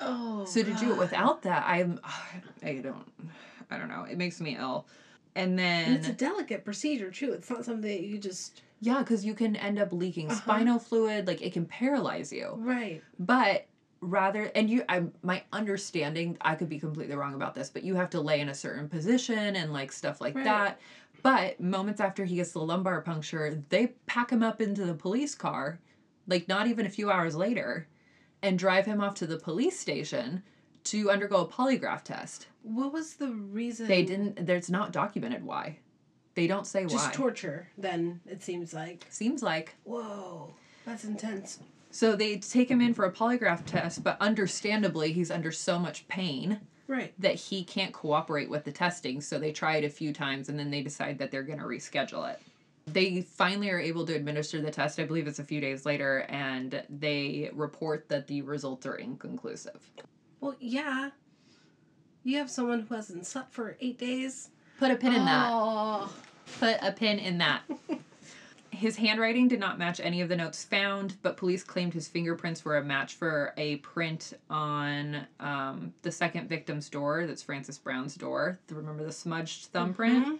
oh. 0.00 0.44
so 0.44 0.62
to 0.62 0.72
do 0.74 0.92
it 0.92 0.98
without 0.98 1.40
that 1.42 1.64
i'm 1.66 1.98
i 2.62 2.74
don't 2.74 3.10
i 3.70 3.78
don't 3.78 3.88
know 3.88 4.04
it 4.04 4.18
makes 4.18 4.38
me 4.40 4.54
ill 4.58 4.86
and 5.34 5.58
And 5.58 5.96
it's 5.96 6.06
a 6.08 6.12
delicate 6.12 6.64
procedure 6.64 7.10
too. 7.10 7.32
It's 7.32 7.50
not 7.50 7.64
something 7.64 7.90
that 7.90 8.02
you 8.02 8.18
just 8.18 8.62
yeah 8.80 8.98
because 8.98 9.24
you 9.24 9.34
can 9.34 9.56
end 9.56 9.78
up 9.80 9.92
leaking 9.92 10.30
Uh-huh. 10.30 10.40
spinal 10.42 10.78
fluid 10.78 11.26
like 11.26 11.40
it 11.42 11.52
can 11.54 11.64
paralyze 11.64 12.32
you 12.32 12.52
right. 12.58 13.02
but 13.18 13.66
rather 14.04 14.44
and 14.54 14.68
you 14.70 14.82
i 14.88 15.02
my 15.22 15.42
understanding 15.52 16.36
i 16.42 16.54
could 16.54 16.68
be 16.68 16.78
completely 16.78 17.14
wrong 17.16 17.34
about 17.34 17.54
this 17.54 17.70
but 17.70 17.82
you 17.82 17.94
have 17.94 18.10
to 18.10 18.20
lay 18.20 18.40
in 18.40 18.48
a 18.48 18.54
certain 18.54 18.88
position 18.88 19.56
and 19.56 19.72
like 19.72 19.90
stuff 19.90 20.20
like 20.20 20.34
Right. 20.34 20.44
that 20.44 20.80
but 21.22 21.58
moments 21.60 22.00
after 22.00 22.24
he 22.24 22.36
gets 22.36 22.52
the 22.52 22.60
lumbar 22.60 23.00
puncture 23.00 23.62
they 23.70 23.88
pack 24.06 24.30
him 24.30 24.42
up 24.42 24.60
into 24.60 24.84
the 24.84 24.94
police 24.94 25.34
car 25.34 25.80
like 26.26 26.48
not 26.48 26.66
even 26.66 26.86
a 26.86 26.90
few 26.90 27.10
hours 27.10 27.34
later 27.34 27.88
and 28.42 28.58
drive 28.58 28.84
him 28.86 29.00
off 29.00 29.14
to 29.16 29.26
the 29.26 29.38
police 29.38 29.78
station 29.78 30.42
to 30.84 31.10
undergo 31.10 31.36
a 31.38 31.48
polygraph 31.48 32.02
test 32.04 32.48
What 32.62 32.92
was 32.92 33.14
the 33.14 33.28
reason? 33.28 33.86
they 33.88 34.02
didn't 34.04 34.46
there's 34.46 34.70
not 34.70 34.92
documented 34.92 35.42
why 35.44 35.78
they 36.34 36.46
don't 36.48 36.66
say 36.66 36.82
why 36.84 36.90
just 36.90 37.12
torture. 37.14 37.68
Then 37.78 38.20
it 38.26 38.42
seems 38.42 38.74
like 38.74 39.06
seems 39.08 39.40
like 39.42 39.76
whoa, 39.84 40.52
that's 40.84 41.04
intense. 41.04 41.60
So 41.94 42.16
they 42.16 42.36
take 42.38 42.68
him 42.70 42.80
in 42.80 42.92
for 42.92 43.04
a 43.04 43.12
polygraph 43.12 43.64
test 43.64 44.02
but 44.02 44.16
understandably 44.20 45.12
he's 45.12 45.30
under 45.30 45.52
so 45.52 45.78
much 45.78 46.06
pain 46.08 46.60
Right. 46.86 47.14
that 47.18 47.36
he 47.36 47.64
can't 47.64 47.94
cooperate 47.94 48.50
with 48.50 48.64
the 48.64 48.70
testing, 48.70 49.22
so 49.22 49.38
they 49.38 49.52
try 49.52 49.76
it 49.76 49.84
a 49.84 49.88
few 49.88 50.12
times 50.12 50.50
and 50.50 50.58
then 50.58 50.70
they 50.70 50.82
decide 50.82 51.18
that 51.18 51.30
they're 51.30 51.42
going 51.42 51.58
to 51.60 51.64
reschedule 51.64 52.30
it. 52.30 52.38
They 52.86 53.22
finally 53.22 53.70
are 53.70 53.80
able 53.80 54.04
to 54.04 54.14
administer 54.14 54.60
the 54.60 54.70
test, 54.70 55.00
I 55.00 55.04
believe 55.04 55.26
it's 55.26 55.38
a 55.38 55.44
few 55.44 55.62
days 55.62 55.86
later, 55.86 56.26
and 56.28 56.82
they 56.90 57.48
report 57.54 58.10
that 58.10 58.26
the 58.26 58.42
results 58.42 58.84
are 58.84 58.96
inconclusive. 58.96 59.80
Well, 60.42 60.56
yeah. 60.60 61.08
You 62.22 62.36
have 62.36 62.50
someone 62.50 62.80
who 62.80 62.94
hasn't 62.94 63.26
slept 63.26 63.54
for 63.54 63.78
eight 63.80 63.98
days. 63.98 64.50
Put 64.78 64.90
a 64.90 64.96
pin 64.96 65.14
in 65.14 65.24
that. 65.24 66.08
Put 66.60 66.76
a 66.82 66.92
pin 66.92 67.18
in 67.18 67.38
that. 67.38 67.62
His 68.74 68.96
handwriting 68.96 69.46
did 69.46 69.60
not 69.60 69.78
match 69.78 70.00
any 70.00 70.20
of 70.20 70.28
the 70.28 70.36
notes 70.36 70.64
found, 70.64 71.16
but 71.22 71.36
police 71.36 71.62
claimed 71.62 71.94
his 71.94 72.08
fingerprints 72.08 72.64
were 72.64 72.76
a 72.78 72.84
match 72.84 73.14
for 73.14 73.54
a 73.56 73.76
print 73.76 74.32
on 74.50 75.26
um, 75.38 75.94
the 76.02 76.10
second 76.10 76.48
victim's 76.48 76.88
door. 76.88 77.24
That's 77.26 77.42
Frances 77.42 77.78
Brown's 77.78 78.16
door. 78.16 78.58
Remember 78.70 79.04
the 79.04 79.12
smudged 79.12 79.66
thumbprint? 79.66 80.26
Mhm. 80.26 80.38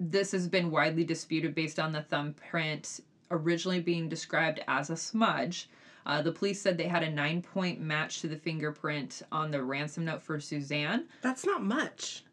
This 0.00 0.32
has 0.32 0.48
been 0.48 0.70
widely 0.70 1.04
disputed 1.04 1.54
based 1.54 1.78
on 1.78 1.92
the 1.92 2.02
thumbprint 2.02 3.00
originally 3.30 3.80
being 3.80 4.08
described 4.08 4.60
as 4.66 4.90
a 4.90 4.96
smudge. 4.96 5.68
Uh, 6.04 6.20
the 6.22 6.32
police 6.32 6.60
said 6.60 6.76
they 6.76 6.88
had 6.88 7.04
a 7.04 7.10
nine 7.10 7.40
point 7.40 7.80
match 7.80 8.20
to 8.20 8.26
the 8.26 8.36
fingerprint 8.36 9.22
on 9.30 9.50
the 9.52 9.62
ransom 9.62 10.06
note 10.06 10.22
for 10.22 10.40
Suzanne. 10.40 11.06
That's 11.22 11.46
not 11.46 11.62
much. 11.62 12.24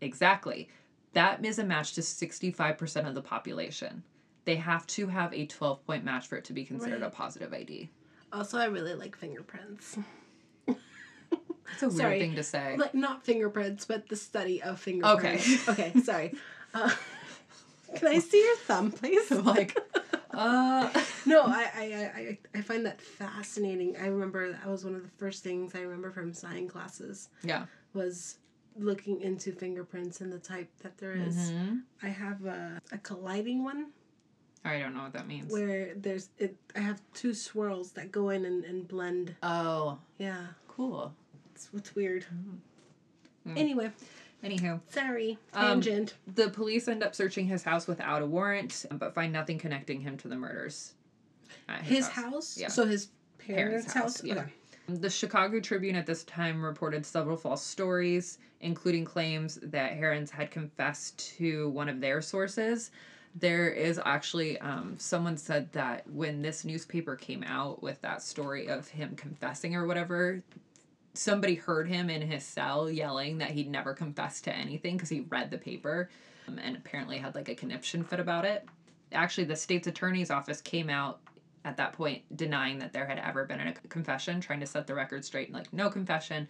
Exactly. 0.00 0.68
That 1.14 1.44
is 1.44 1.58
a 1.58 1.64
match 1.64 1.94
to 1.94 2.02
65% 2.02 3.08
of 3.08 3.14
the 3.14 3.22
population. 3.22 4.04
They 4.46 4.56
have 4.56 4.86
to 4.86 5.08
have 5.08 5.34
a 5.34 5.44
12 5.44 5.84
point 5.84 6.04
match 6.04 6.28
for 6.28 6.36
it 6.36 6.44
to 6.46 6.52
be 6.52 6.64
considered 6.64 7.02
a 7.02 7.10
positive 7.10 7.52
ID. 7.52 7.90
Also, 8.32 8.58
I 8.58 8.66
really 8.66 8.94
like 8.94 9.16
fingerprints. 9.16 9.98
That's 10.66 11.82
a 11.82 11.88
weird 11.88 11.96
Sorry. 11.96 12.20
thing 12.20 12.36
to 12.36 12.44
say. 12.44 12.76
Like 12.76 12.94
not 12.94 13.24
fingerprints, 13.24 13.84
but 13.84 14.08
the 14.08 14.14
study 14.14 14.62
of 14.62 14.78
fingerprints. 14.78 15.68
Okay. 15.68 15.90
okay. 15.90 16.00
Sorry. 16.00 16.34
Uh, 16.72 16.90
can 17.96 18.06
I 18.06 18.20
see 18.20 18.40
your 18.40 18.56
thumb, 18.58 18.92
please? 18.92 19.28
like, 19.32 19.76
uh, 20.30 20.90
no, 21.26 21.42
I, 21.42 21.70
I, 21.74 21.82
I, 21.82 22.38
I 22.54 22.60
find 22.60 22.86
that 22.86 23.00
fascinating. 23.00 23.96
I 23.96 24.06
remember 24.06 24.52
that 24.52 24.66
was 24.68 24.84
one 24.84 24.94
of 24.94 25.02
the 25.02 25.10
first 25.18 25.42
things 25.42 25.74
I 25.74 25.80
remember 25.80 26.12
from 26.12 26.32
sign 26.32 26.68
classes 26.68 27.30
yeah. 27.42 27.66
was 27.94 28.38
looking 28.78 29.22
into 29.22 29.50
fingerprints 29.50 30.20
and 30.20 30.32
the 30.32 30.38
type 30.38 30.68
that 30.82 30.98
there 30.98 31.14
is. 31.14 31.50
Mhm. 31.50 31.82
I 32.00 32.08
have 32.08 32.44
a, 32.44 32.80
a 32.92 32.98
colliding 32.98 33.64
one 33.64 33.88
I 34.66 34.78
don't 34.80 34.94
know 34.94 35.02
what 35.04 35.12
that 35.12 35.26
means. 35.28 35.52
where 35.52 35.94
there's 35.94 36.28
it. 36.38 36.56
I 36.74 36.80
have 36.80 37.00
two 37.14 37.32
swirls 37.34 37.92
that 37.92 38.10
go 38.10 38.30
in 38.30 38.44
and, 38.44 38.64
and 38.64 38.86
blend. 38.88 39.34
Oh, 39.42 39.98
Yeah, 40.18 40.46
cool. 40.68 41.14
it's, 41.54 41.68
it's 41.74 41.94
weird. 41.94 42.26
Mm. 43.46 43.56
Anyway, 43.56 43.90
Anywho, 44.44 44.80
sorry, 44.90 45.38
Um, 45.54 45.80
tangent. 45.80 46.14
the 46.34 46.50
police 46.50 46.88
end 46.88 47.02
up 47.02 47.14
searching 47.14 47.46
his 47.46 47.62
house 47.62 47.86
without 47.86 48.22
a 48.22 48.26
warrant, 48.26 48.84
but 48.92 49.14
find 49.14 49.32
nothing 49.32 49.58
connecting 49.58 50.00
him 50.00 50.16
to 50.18 50.28
the 50.28 50.36
murders. 50.36 50.94
at 51.68 51.82
his 51.82 52.08
house. 52.08 52.58
Yeah. 52.58 52.68
So 52.68 52.84
his 52.86 53.08
parents', 53.38 53.92
Parents' 53.92 53.92
house, 53.92 54.02
house. 54.20 54.24
yeah. 54.24 54.34
Okay. 54.40 54.52
The 54.88 55.10
Chicago 55.10 55.58
Tribune 55.60 55.96
at 55.96 56.06
this 56.06 56.22
time 56.24 56.62
reported 56.64 57.04
several 57.06 57.36
false 57.36 57.62
stories, 57.64 58.38
including 58.60 59.04
claims 59.04 59.58
that 59.62 59.92
Heirens 59.94 60.30
had 60.30 60.50
confessed 60.50 61.18
to 61.38 61.70
one 61.70 61.88
of 61.88 62.00
their 62.00 62.20
sources. 62.22 62.90
There 63.38 63.68
is 63.68 64.00
actually, 64.04 64.58
um, 64.60 64.96
someone 64.98 65.36
said 65.36 65.70
that 65.72 66.08
when 66.10 66.40
this 66.40 66.64
newspaper 66.64 67.16
came 67.16 67.44
out 67.44 67.82
with 67.82 68.00
that 68.00 68.22
story 68.22 68.66
of 68.68 68.88
him 68.88 69.14
confessing 69.14 69.76
or 69.76 69.86
whatever, 69.86 70.42
somebody 71.12 71.54
heard 71.54 71.86
him 71.88 72.08
in 72.08 72.22
his 72.22 72.44
cell 72.44 72.90
yelling 72.90 73.38
that 73.38 73.50
he'd 73.50 73.70
never 73.70 73.92
confessed 73.92 74.44
to 74.44 74.54
anything 74.54 74.96
because 74.96 75.10
he 75.10 75.20
read 75.20 75.50
the 75.50 75.58
paper 75.58 76.08
um, 76.48 76.58
and 76.58 76.76
apparently 76.76 77.18
had 77.18 77.34
like 77.34 77.48
a 77.48 77.54
conniption 77.54 78.02
fit 78.02 78.20
about 78.20 78.44
it. 78.44 78.66
Actually, 79.12 79.44
the 79.44 79.56
state's 79.56 79.86
attorney's 79.86 80.30
office 80.30 80.60
came 80.60 80.88
out 80.88 81.20
at 81.64 81.76
that 81.76 81.92
point 81.92 82.22
denying 82.36 82.78
that 82.78 82.92
there 82.92 83.06
had 83.06 83.18
ever 83.18 83.44
been 83.44 83.60
a 83.60 83.72
confession, 83.88 84.40
trying 84.40 84.60
to 84.60 84.66
set 84.66 84.86
the 84.86 84.94
record 84.94 85.24
straight, 85.24 85.52
like 85.52 85.72
no 85.72 85.90
confession. 85.90 86.48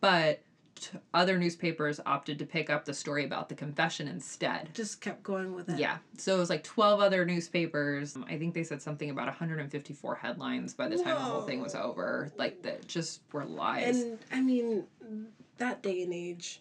But 0.00 0.40
t- 0.80 0.98
other 1.14 1.38
newspapers 1.38 2.00
opted 2.06 2.38
to 2.38 2.46
pick 2.46 2.70
up 2.70 2.84
the 2.84 2.94
story 2.94 3.24
about 3.24 3.48
the 3.48 3.54
confession 3.54 4.08
instead. 4.08 4.70
Just 4.74 5.00
kept 5.00 5.22
going 5.22 5.54
with 5.54 5.68
it. 5.68 5.78
Yeah. 5.78 5.98
So 6.16 6.36
it 6.36 6.38
was 6.38 6.50
like 6.50 6.64
12 6.64 7.00
other 7.00 7.24
newspapers. 7.24 8.16
I 8.28 8.38
think 8.38 8.54
they 8.54 8.64
said 8.64 8.82
something 8.82 9.10
about 9.10 9.26
154 9.26 10.14
headlines 10.16 10.74
by 10.74 10.88
the 10.88 10.96
time 10.96 11.14
the 11.14 11.20
whole 11.20 11.42
thing 11.42 11.60
was 11.60 11.74
over. 11.74 12.32
Like 12.36 12.62
that 12.62 12.86
just 12.86 13.20
were 13.32 13.44
lies. 13.44 14.02
And 14.02 14.18
I 14.32 14.40
mean, 14.40 14.84
that 15.58 15.82
day 15.82 16.02
and 16.02 16.12
age, 16.14 16.60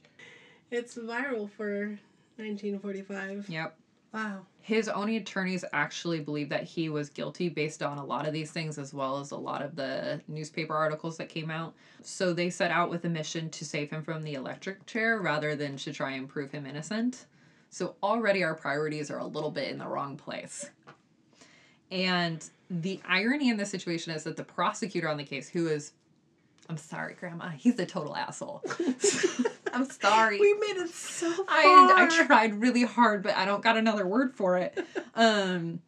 it's 0.72 0.96
viral 0.96 1.50
for 1.50 2.00
1945. 2.38 3.50
yep. 3.50 3.78
Wow. 4.14 4.46
His 4.62 4.90
own 4.90 5.10
attorneys 5.10 5.64
actually 5.74 6.20
believe 6.20 6.50
that 6.50 6.64
he 6.64 6.90
was 6.90 7.10
guilty 7.10 7.50
based 7.50 7.84
on 7.84 7.98
a 7.98 8.06
lot 8.06 8.28
of 8.28 8.34
these 8.34 8.52
things, 8.52 8.78
as 8.78 8.94
well 8.94 9.20
as 9.20 9.32
a 9.32 9.38
lot 9.38 9.62
of 9.62 9.76
the 9.76 10.22
newspaper 10.28 10.74
articles 10.74 11.18
that 11.18 11.30
came 11.30 11.50
out. 11.50 11.74
So 12.02 12.34
they 12.34 12.50
set 12.50 12.72
out 12.72 12.90
with 12.90 13.06
a 13.06 13.10
mission 13.10 13.50
to 13.50 13.66
save 13.66 13.90
him 13.90 14.04
from 14.04 14.24
the 14.24 14.34
electric 14.34 14.86
chair 14.86 15.20
rather 15.20 15.56
than 15.56 15.78
to 15.78 15.94
try 15.94 16.12
and 16.12 16.28
prove 16.28 16.52
him 16.52 16.66
innocent. 16.66 17.26
So 17.70 17.96
already 18.02 18.44
our 18.44 18.56
priorities 18.56 19.12
are 19.12 19.20
a 19.20 19.26
little 19.26 19.52
bit 19.52 19.70
in 19.70 19.78
the 19.78 19.88
wrong 19.88 20.18
place. 20.18 20.70
And 21.92 22.44
the 22.70 23.00
irony 23.08 23.50
in 23.50 23.58
this 23.58 23.70
situation 23.70 24.14
is 24.14 24.24
that 24.24 24.36
the 24.36 24.44
prosecutor 24.44 25.08
on 25.08 25.18
the 25.18 25.24
case, 25.24 25.48
who 25.50 25.68
is, 25.68 25.94
I'm 26.70 26.78
sorry, 26.78 27.16
Grandma, 27.20 27.50
he's 27.58 27.80
a 27.80 27.86
total 27.86 28.16
asshole. 28.16 28.64
I'm 29.78 29.90
sorry. 29.90 30.40
We 30.40 30.54
made 30.54 30.78
it 30.78 30.90
so 30.90 31.32
far. 31.32 31.46
I 31.50 32.10
I 32.10 32.26
tried 32.26 32.62
really 32.62 32.84
hard, 32.84 33.24
but 33.24 33.36
I 33.36 33.46
don't 33.46 33.64
got 33.64 33.78
another 33.78 34.08
word 34.08 34.34
for 34.36 34.58
it. 34.58 34.78
Um, 35.16 35.80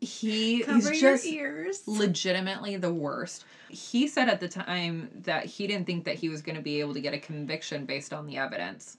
he 0.00 0.64
Cover 0.64 0.92
is 0.92 1.00
just 1.00 1.26
ears. 1.26 1.82
legitimately 1.86 2.76
the 2.76 2.92
worst. 2.92 3.44
He 3.68 4.08
said 4.08 4.28
at 4.28 4.40
the 4.40 4.48
time 4.48 5.10
that 5.24 5.44
he 5.46 5.66
didn't 5.68 5.86
think 5.86 6.04
that 6.04 6.16
he 6.16 6.28
was 6.28 6.42
going 6.42 6.56
to 6.56 6.62
be 6.62 6.80
able 6.80 6.94
to 6.94 7.00
get 7.00 7.14
a 7.14 7.18
conviction 7.18 7.86
based 7.86 8.12
on 8.12 8.26
the 8.26 8.36
evidence. 8.36 8.98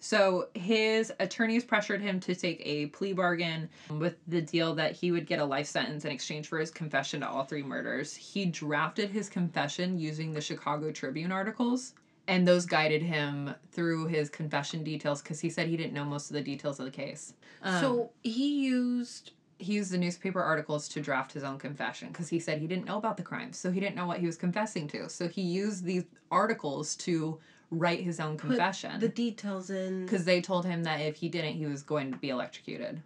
So 0.00 0.48
his 0.54 1.12
attorneys 1.18 1.64
pressured 1.64 2.02
him 2.02 2.20
to 2.20 2.34
take 2.34 2.60
a 2.64 2.86
plea 2.86 3.14
bargain 3.14 3.70
with 3.88 4.16
the 4.28 4.42
deal 4.42 4.74
that 4.74 4.92
he 4.92 5.10
would 5.12 5.26
get 5.26 5.38
a 5.38 5.44
life 5.44 5.66
sentence 5.66 6.04
in 6.04 6.10
exchange 6.10 6.46
for 6.48 6.58
his 6.58 6.70
confession 6.70 7.20
to 7.20 7.28
all 7.28 7.44
three 7.44 7.62
murders. 7.62 8.14
He 8.14 8.44
drafted 8.44 9.08
his 9.10 9.30
confession 9.30 9.98
using 9.98 10.32
the 10.32 10.42
Chicago 10.42 10.90
Tribune 10.92 11.32
articles, 11.32 11.94
and 12.26 12.46
those 12.48 12.66
guided 12.66 13.02
him 13.02 13.54
through 13.72 14.06
his 14.06 14.30
confession 14.30 14.82
details 14.82 15.20
because 15.22 15.40
he 15.40 15.50
said 15.50 15.68
he 15.68 15.76
didn't 15.76 15.92
know 15.92 16.04
most 16.04 16.30
of 16.30 16.34
the 16.34 16.42
details 16.42 16.78
of 16.78 16.84
the 16.86 16.90
case. 16.90 17.34
Um, 17.62 17.80
so 17.80 18.10
he 18.22 18.64
used. 18.64 19.32
he 19.58 19.74
used 19.74 19.90
the 19.92 19.98
newspaper 19.98 20.42
articles 20.42 20.88
to 20.88 21.00
draft 21.00 21.32
his 21.32 21.44
own 21.44 21.58
confession 21.58 22.08
because 22.08 22.28
he 22.28 22.40
said 22.40 22.58
he 22.60 22.66
didn't 22.66 22.86
know 22.86 22.98
about 22.98 23.16
the 23.16 23.22
crimes, 23.22 23.58
so 23.58 23.70
he 23.70 23.80
didn't 23.80 23.96
know 23.96 24.06
what 24.06 24.18
he 24.20 24.26
was 24.26 24.36
confessing 24.36 24.88
to. 24.88 25.08
So 25.08 25.28
he 25.28 25.42
used 25.42 25.84
these 25.84 26.04
articles 26.30 26.96
to 26.96 27.38
write 27.70 28.00
his 28.00 28.20
own 28.20 28.36
confession 28.36 29.00
the 29.00 29.08
details 29.08 29.70
in. 29.70 30.04
because 30.04 30.24
they 30.24 30.40
told 30.40 30.64
him 30.64 30.84
that 30.84 31.00
if 31.00 31.16
he 31.16 31.28
didn't, 31.28 31.54
he 31.54 31.66
was 31.66 31.82
going 31.82 32.12
to 32.12 32.18
be 32.18 32.30
electrocuted. 32.30 33.02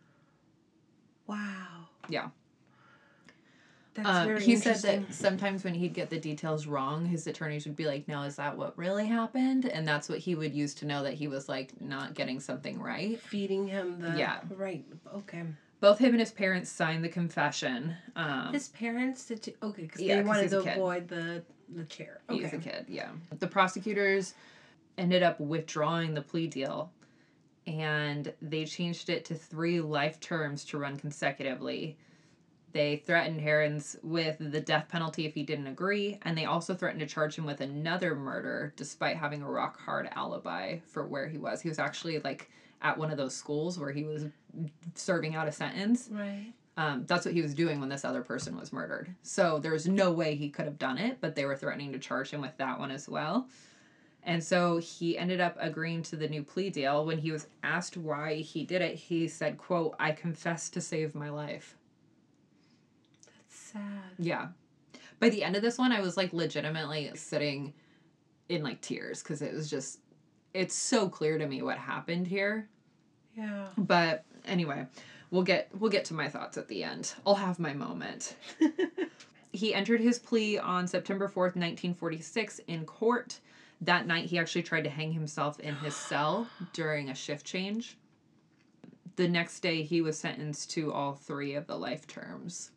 Wow. 1.26 1.86
Yeah. 2.08 2.28
Um, 4.04 4.36
he 4.38 4.56
said 4.56 4.76
that 4.82 5.14
sometimes 5.14 5.64
when 5.64 5.74
he'd 5.74 5.94
get 5.94 6.10
the 6.10 6.18
details 6.18 6.66
wrong, 6.66 7.06
his 7.06 7.26
attorneys 7.26 7.66
would 7.66 7.76
be 7.76 7.86
like, 7.86 8.06
"No, 8.08 8.22
is 8.22 8.36
that 8.36 8.56
what 8.56 8.76
really 8.78 9.06
happened?" 9.06 9.66
And 9.66 9.86
that's 9.86 10.08
what 10.08 10.18
he 10.18 10.34
would 10.34 10.54
use 10.54 10.74
to 10.74 10.86
know 10.86 11.02
that 11.02 11.14
he 11.14 11.28
was 11.28 11.48
like 11.48 11.80
not 11.80 12.14
getting 12.14 12.40
something 12.40 12.80
right. 12.80 13.20
feeding 13.20 13.66
him 13.66 14.00
the. 14.00 14.16
Yeah. 14.18 14.40
Right. 14.50 14.84
Okay. 15.14 15.44
Both 15.80 15.98
him 15.98 16.10
and 16.12 16.20
his 16.20 16.32
parents 16.32 16.70
signed 16.70 17.04
the 17.04 17.08
confession. 17.08 17.94
Um, 18.16 18.52
His 18.52 18.68
parents 18.68 19.26
did. 19.26 19.42
Too, 19.42 19.52
okay, 19.62 19.82
because 19.82 20.00
Yeah, 20.00 20.16
they 20.16 20.22
wanted 20.22 20.50
to 20.50 20.58
avoid 20.72 21.08
the 21.08 21.44
the 21.68 21.84
chair. 21.84 22.20
He 22.28 22.34
Okay. 22.34 22.42
was 22.44 22.52
a 22.52 22.58
kid, 22.58 22.86
yeah. 22.88 23.10
The 23.38 23.46
prosecutors 23.46 24.34
ended 24.96 25.22
up 25.22 25.38
withdrawing 25.38 26.14
the 26.14 26.22
plea 26.22 26.46
deal 26.46 26.90
and 27.66 28.32
they 28.40 28.64
changed 28.64 29.10
it 29.10 29.24
to 29.26 29.34
three 29.34 29.80
life 29.80 30.18
terms 30.20 30.64
to 30.64 30.78
run 30.78 30.96
consecutively. 30.96 31.98
They 32.72 32.96
threatened 32.96 33.40
Heirens 33.40 33.96
with 34.02 34.36
the 34.38 34.60
death 34.60 34.88
penalty 34.88 35.24
if 35.24 35.34
he 35.34 35.42
didn't 35.42 35.68
agree, 35.68 36.18
and 36.22 36.36
they 36.36 36.44
also 36.44 36.74
threatened 36.74 37.00
to 37.00 37.06
charge 37.06 37.36
him 37.36 37.46
with 37.46 37.60
another 37.60 38.14
murder 38.14 38.74
despite 38.76 39.16
having 39.16 39.42
a 39.42 39.50
rock 39.50 39.80
hard 39.80 40.08
alibi 40.14 40.78
for 40.86 41.06
where 41.06 41.28
he 41.28 41.38
was. 41.38 41.62
He 41.62 41.68
was 41.68 41.78
actually 41.78 42.18
like 42.18 42.50
at 42.82 42.98
one 42.98 43.10
of 43.10 43.16
those 43.16 43.34
schools 43.34 43.78
where 43.78 43.90
he 43.90 44.04
was 44.04 44.26
serving 44.94 45.34
out 45.34 45.48
a 45.48 45.52
sentence. 45.52 46.08
Right. 46.12 46.52
Um, 46.76 47.04
that's 47.06 47.24
what 47.24 47.34
he 47.34 47.42
was 47.42 47.54
doing 47.54 47.80
when 47.80 47.88
this 47.88 48.04
other 48.04 48.22
person 48.22 48.56
was 48.56 48.72
murdered. 48.72 49.12
So 49.22 49.58
there 49.58 49.72
was 49.72 49.88
no 49.88 50.12
way 50.12 50.36
he 50.36 50.48
could 50.48 50.66
have 50.66 50.78
done 50.78 50.98
it, 50.98 51.18
but 51.20 51.34
they 51.34 51.44
were 51.44 51.56
threatening 51.56 51.92
to 51.92 51.98
charge 51.98 52.30
him 52.30 52.40
with 52.40 52.56
that 52.58 52.78
one 52.78 52.92
as 52.92 53.08
well. 53.08 53.48
And 54.22 54.44
so 54.44 54.76
he 54.76 55.16
ended 55.16 55.40
up 55.40 55.56
agreeing 55.58 56.02
to 56.04 56.16
the 56.16 56.28
new 56.28 56.42
plea 56.42 56.70
deal. 56.70 57.06
When 57.06 57.18
he 57.18 57.32
was 57.32 57.46
asked 57.62 57.96
why 57.96 58.34
he 58.36 58.62
did 58.64 58.82
it, 58.82 58.94
he 58.94 59.26
said, 59.26 59.56
quote, 59.58 59.96
I 59.98 60.12
confess 60.12 60.68
to 60.70 60.80
save 60.80 61.14
my 61.14 61.30
life. 61.30 61.77
Sad. 63.72 64.14
Yeah. 64.18 64.48
By 65.20 65.28
the 65.28 65.42
end 65.42 65.56
of 65.56 65.62
this 65.62 65.78
one, 65.78 65.92
I 65.92 66.00
was 66.00 66.16
like 66.16 66.32
legitimately 66.32 67.10
sitting 67.14 67.74
in 68.48 68.62
like 68.62 68.80
tears 68.80 69.22
because 69.22 69.42
it 69.42 69.52
was 69.52 69.68
just, 69.68 70.00
it's 70.54 70.74
so 70.74 71.08
clear 71.08 71.38
to 71.38 71.46
me 71.46 71.62
what 71.62 71.78
happened 71.78 72.26
here. 72.26 72.68
Yeah. 73.36 73.68
But 73.76 74.24
anyway, 74.46 74.86
we'll 75.30 75.42
get 75.42 75.68
we'll 75.78 75.90
get 75.90 76.04
to 76.06 76.14
my 76.14 76.28
thoughts 76.28 76.58
at 76.58 76.68
the 76.68 76.82
end. 76.82 77.14
I'll 77.26 77.34
have 77.34 77.58
my 77.58 77.72
moment. 77.72 78.36
he 79.52 79.74
entered 79.74 80.00
his 80.00 80.18
plea 80.18 80.58
on 80.58 80.86
September 80.86 81.28
4th, 81.28 81.56
1946 81.56 82.60
in 82.66 82.84
court. 82.84 83.40
That 83.80 84.06
night 84.06 84.26
he 84.26 84.38
actually 84.38 84.62
tried 84.62 84.84
to 84.84 84.90
hang 84.90 85.12
himself 85.12 85.60
in 85.60 85.76
his 85.76 85.94
cell 86.10 86.48
during 86.72 87.10
a 87.10 87.14
shift 87.14 87.46
change. 87.46 87.96
the 89.16 89.28
next 89.28 89.60
day, 89.60 89.82
he 89.82 90.00
was 90.00 90.18
sentenced 90.18 90.70
to 90.72 90.92
all 90.92 91.14
three 91.14 91.54
of 91.54 91.66
the 91.66 91.76
life 91.76 92.06
terms. 92.06 92.70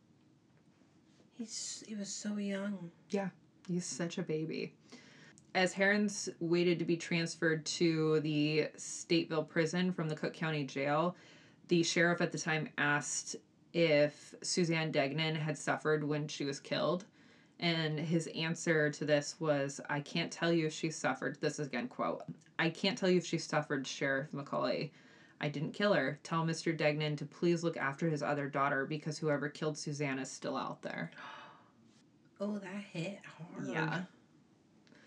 He's 1.41 1.83
he 1.87 1.95
was 1.95 2.09
so 2.09 2.37
young. 2.37 2.91
Yeah, 3.09 3.29
he's 3.67 3.85
such 3.85 4.19
a 4.19 4.21
baby. 4.21 4.75
As 5.55 5.73
Heirens 5.73 6.29
waited 6.39 6.77
to 6.77 6.85
be 6.85 6.95
transferred 6.95 7.65
to 7.65 8.19
the 8.19 8.67
Stateville 8.77 9.49
prison 9.49 9.91
from 9.91 10.07
the 10.07 10.15
Cook 10.15 10.35
County 10.35 10.65
Jail, 10.65 11.15
the 11.67 11.81
sheriff 11.81 12.21
at 12.21 12.31
the 12.31 12.37
time 12.37 12.69
asked 12.77 13.37
if 13.73 14.35
Suzanne 14.43 14.91
Degnan 14.91 15.33
had 15.33 15.57
suffered 15.57 16.03
when 16.03 16.27
she 16.27 16.45
was 16.45 16.59
killed. 16.59 17.05
And 17.59 17.99
his 17.99 18.27
answer 18.35 18.91
to 18.91 19.03
this 19.03 19.35
was, 19.39 19.81
I 19.89 19.99
can't 19.99 20.31
tell 20.31 20.53
you 20.53 20.67
if 20.67 20.73
she 20.73 20.91
suffered. 20.91 21.39
This 21.41 21.57
is 21.57 21.67
again, 21.67 21.87
quote, 21.87 22.21
I 22.59 22.69
can't 22.69 22.97
tell 22.97 23.09
you 23.09 23.17
if 23.17 23.25
she 23.25 23.39
suffered, 23.39 23.87
Sheriff 23.87 24.31
McCauley. 24.31 24.91
I 25.41 25.49
didn't 25.49 25.73
kill 25.73 25.93
her. 25.93 26.19
Tell 26.23 26.45
Mr. 26.45 26.75
Degnan 26.75 27.17
to 27.17 27.25
please 27.25 27.63
look 27.63 27.75
after 27.75 28.07
his 28.07 28.21
other 28.21 28.47
daughter 28.47 28.85
because 28.85 29.17
whoever 29.17 29.49
killed 29.49 29.77
Suzanne 29.77 30.19
is 30.19 30.31
still 30.31 30.55
out 30.55 30.81
there. 30.81 31.11
Oh, 32.43 32.57
that 32.57 32.83
hit 32.91 33.19
hard. 33.37 33.69
Yeah. 33.69 34.01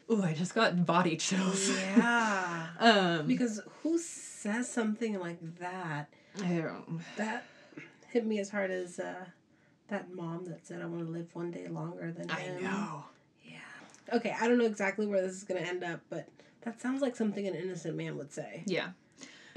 Ooh, 0.08 0.22
I 0.22 0.34
just 0.34 0.54
got 0.54 0.86
body 0.86 1.16
chills. 1.16 1.68
Yeah. 1.68 2.66
um, 2.78 3.26
because 3.26 3.60
who 3.82 3.98
says 3.98 4.70
something 4.70 5.18
like 5.18 5.40
that? 5.58 6.10
I 6.40 6.48
don't. 6.48 7.00
That 7.16 7.44
hit 8.08 8.24
me 8.24 8.38
as 8.38 8.50
hard 8.50 8.70
as 8.70 9.00
uh, 9.00 9.24
that 9.88 10.14
mom 10.14 10.44
that 10.44 10.64
said, 10.64 10.80
"I 10.80 10.86
want 10.86 11.06
to 11.06 11.10
live 11.10 11.26
one 11.32 11.50
day 11.50 11.66
longer 11.66 12.12
than 12.12 12.30
I 12.30 12.40
him." 12.42 12.62
know. 12.62 13.04
Yeah. 13.42 13.56
Okay, 14.12 14.32
I 14.40 14.46
don't 14.46 14.58
know 14.58 14.66
exactly 14.66 15.04
where 15.04 15.20
this 15.20 15.32
is 15.32 15.42
gonna 15.42 15.58
end 15.58 15.82
up, 15.82 16.02
but 16.10 16.28
that 16.60 16.80
sounds 16.80 17.02
like 17.02 17.16
something 17.16 17.48
an 17.48 17.56
innocent 17.56 17.96
man 17.96 18.16
would 18.16 18.32
say. 18.32 18.62
Yeah. 18.66 18.90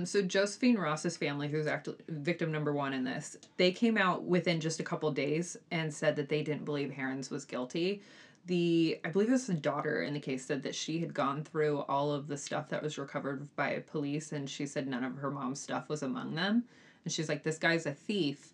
So 0.05 0.21
Josephine 0.21 0.77
Ross's 0.77 1.17
family, 1.17 1.47
who's 1.47 1.65
act- 1.65 1.89
victim 2.07 2.51
number 2.51 2.71
one 2.71 2.93
in 2.93 3.03
this, 3.03 3.35
they 3.57 3.71
came 3.71 3.97
out 3.97 4.23
within 4.23 4.59
just 4.59 4.79
a 4.79 4.83
couple 4.83 5.11
days 5.11 5.57
and 5.71 5.91
said 5.91 6.15
that 6.17 6.29
they 6.29 6.43
didn't 6.43 6.65
believe 6.65 6.93
Heirens 6.95 7.31
was 7.31 7.45
guilty. 7.45 8.03
The 8.45 8.99
I 9.03 9.09
believe 9.09 9.29
it 9.29 9.33
was 9.33 9.47
the 9.47 9.55
daughter 9.55 10.03
in 10.03 10.13
the 10.13 10.19
case 10.19 10.45
said 10.45 10.63
that 10.63 10.75
she 10.75 10.99
had 10.99 11.13
gone 11.13 11.43
through 11.43 11.79
all 11.89 12.13
of 12.13 12.27
the 12.27 12.37
stuff 12.37 12.69
that 12.69 12.83
was 12.83 12.97
recovered 12.97 13.53
by 13.55 13.79
police, 13.87 14.31
and 14.31 14.49
she 14.49 14.65
said 14.67 14.87
none 14.87 15.03
of 15.03 15.17
her 15.17 15.31
mom's 15.31 15.59
stuff 15.59 15.89
was 15.89 16.03
among 16.03 16.35
them. 16.35 16.63
And 17.03 17.11
she's 17.11 17.27
like, 17.27 17.43
"This 17.43 17.57
guy's 17.57 17.85
a 17.85 17.91
thief. 17.91 18.53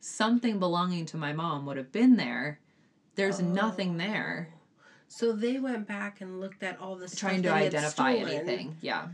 Something 0.00 0.58
belonging 0.58 1.06
to 1.06 1.16
my 1.16 1.32
mom 1.32 1.66
would 1.66 1.76
have 1.76 1.92
been 1.92 2.16
there. 2.16 2.58
There's 3.14 3.40
oh. 3.40 3.44
nothing 3.44 3.98
there." 3.98 4.48
So 5.06 5.32
they 5.32 5.58
went 5.58 5.86
back 5.86 6.20
and 6.20 6.40
looked 6.40 6.62
at 6.62 6.80
all 6.80 6.96
the 6.96 7.06
stuff 7.06 7.20
Trying 7.30 7.42
to 7.42 7.50
that 7.50 7.58
he 7.58 7.64
had 7.64 7.74
identify 7.74 8.14
anything. 8.14 8.76
Yeah. 8.80 9.08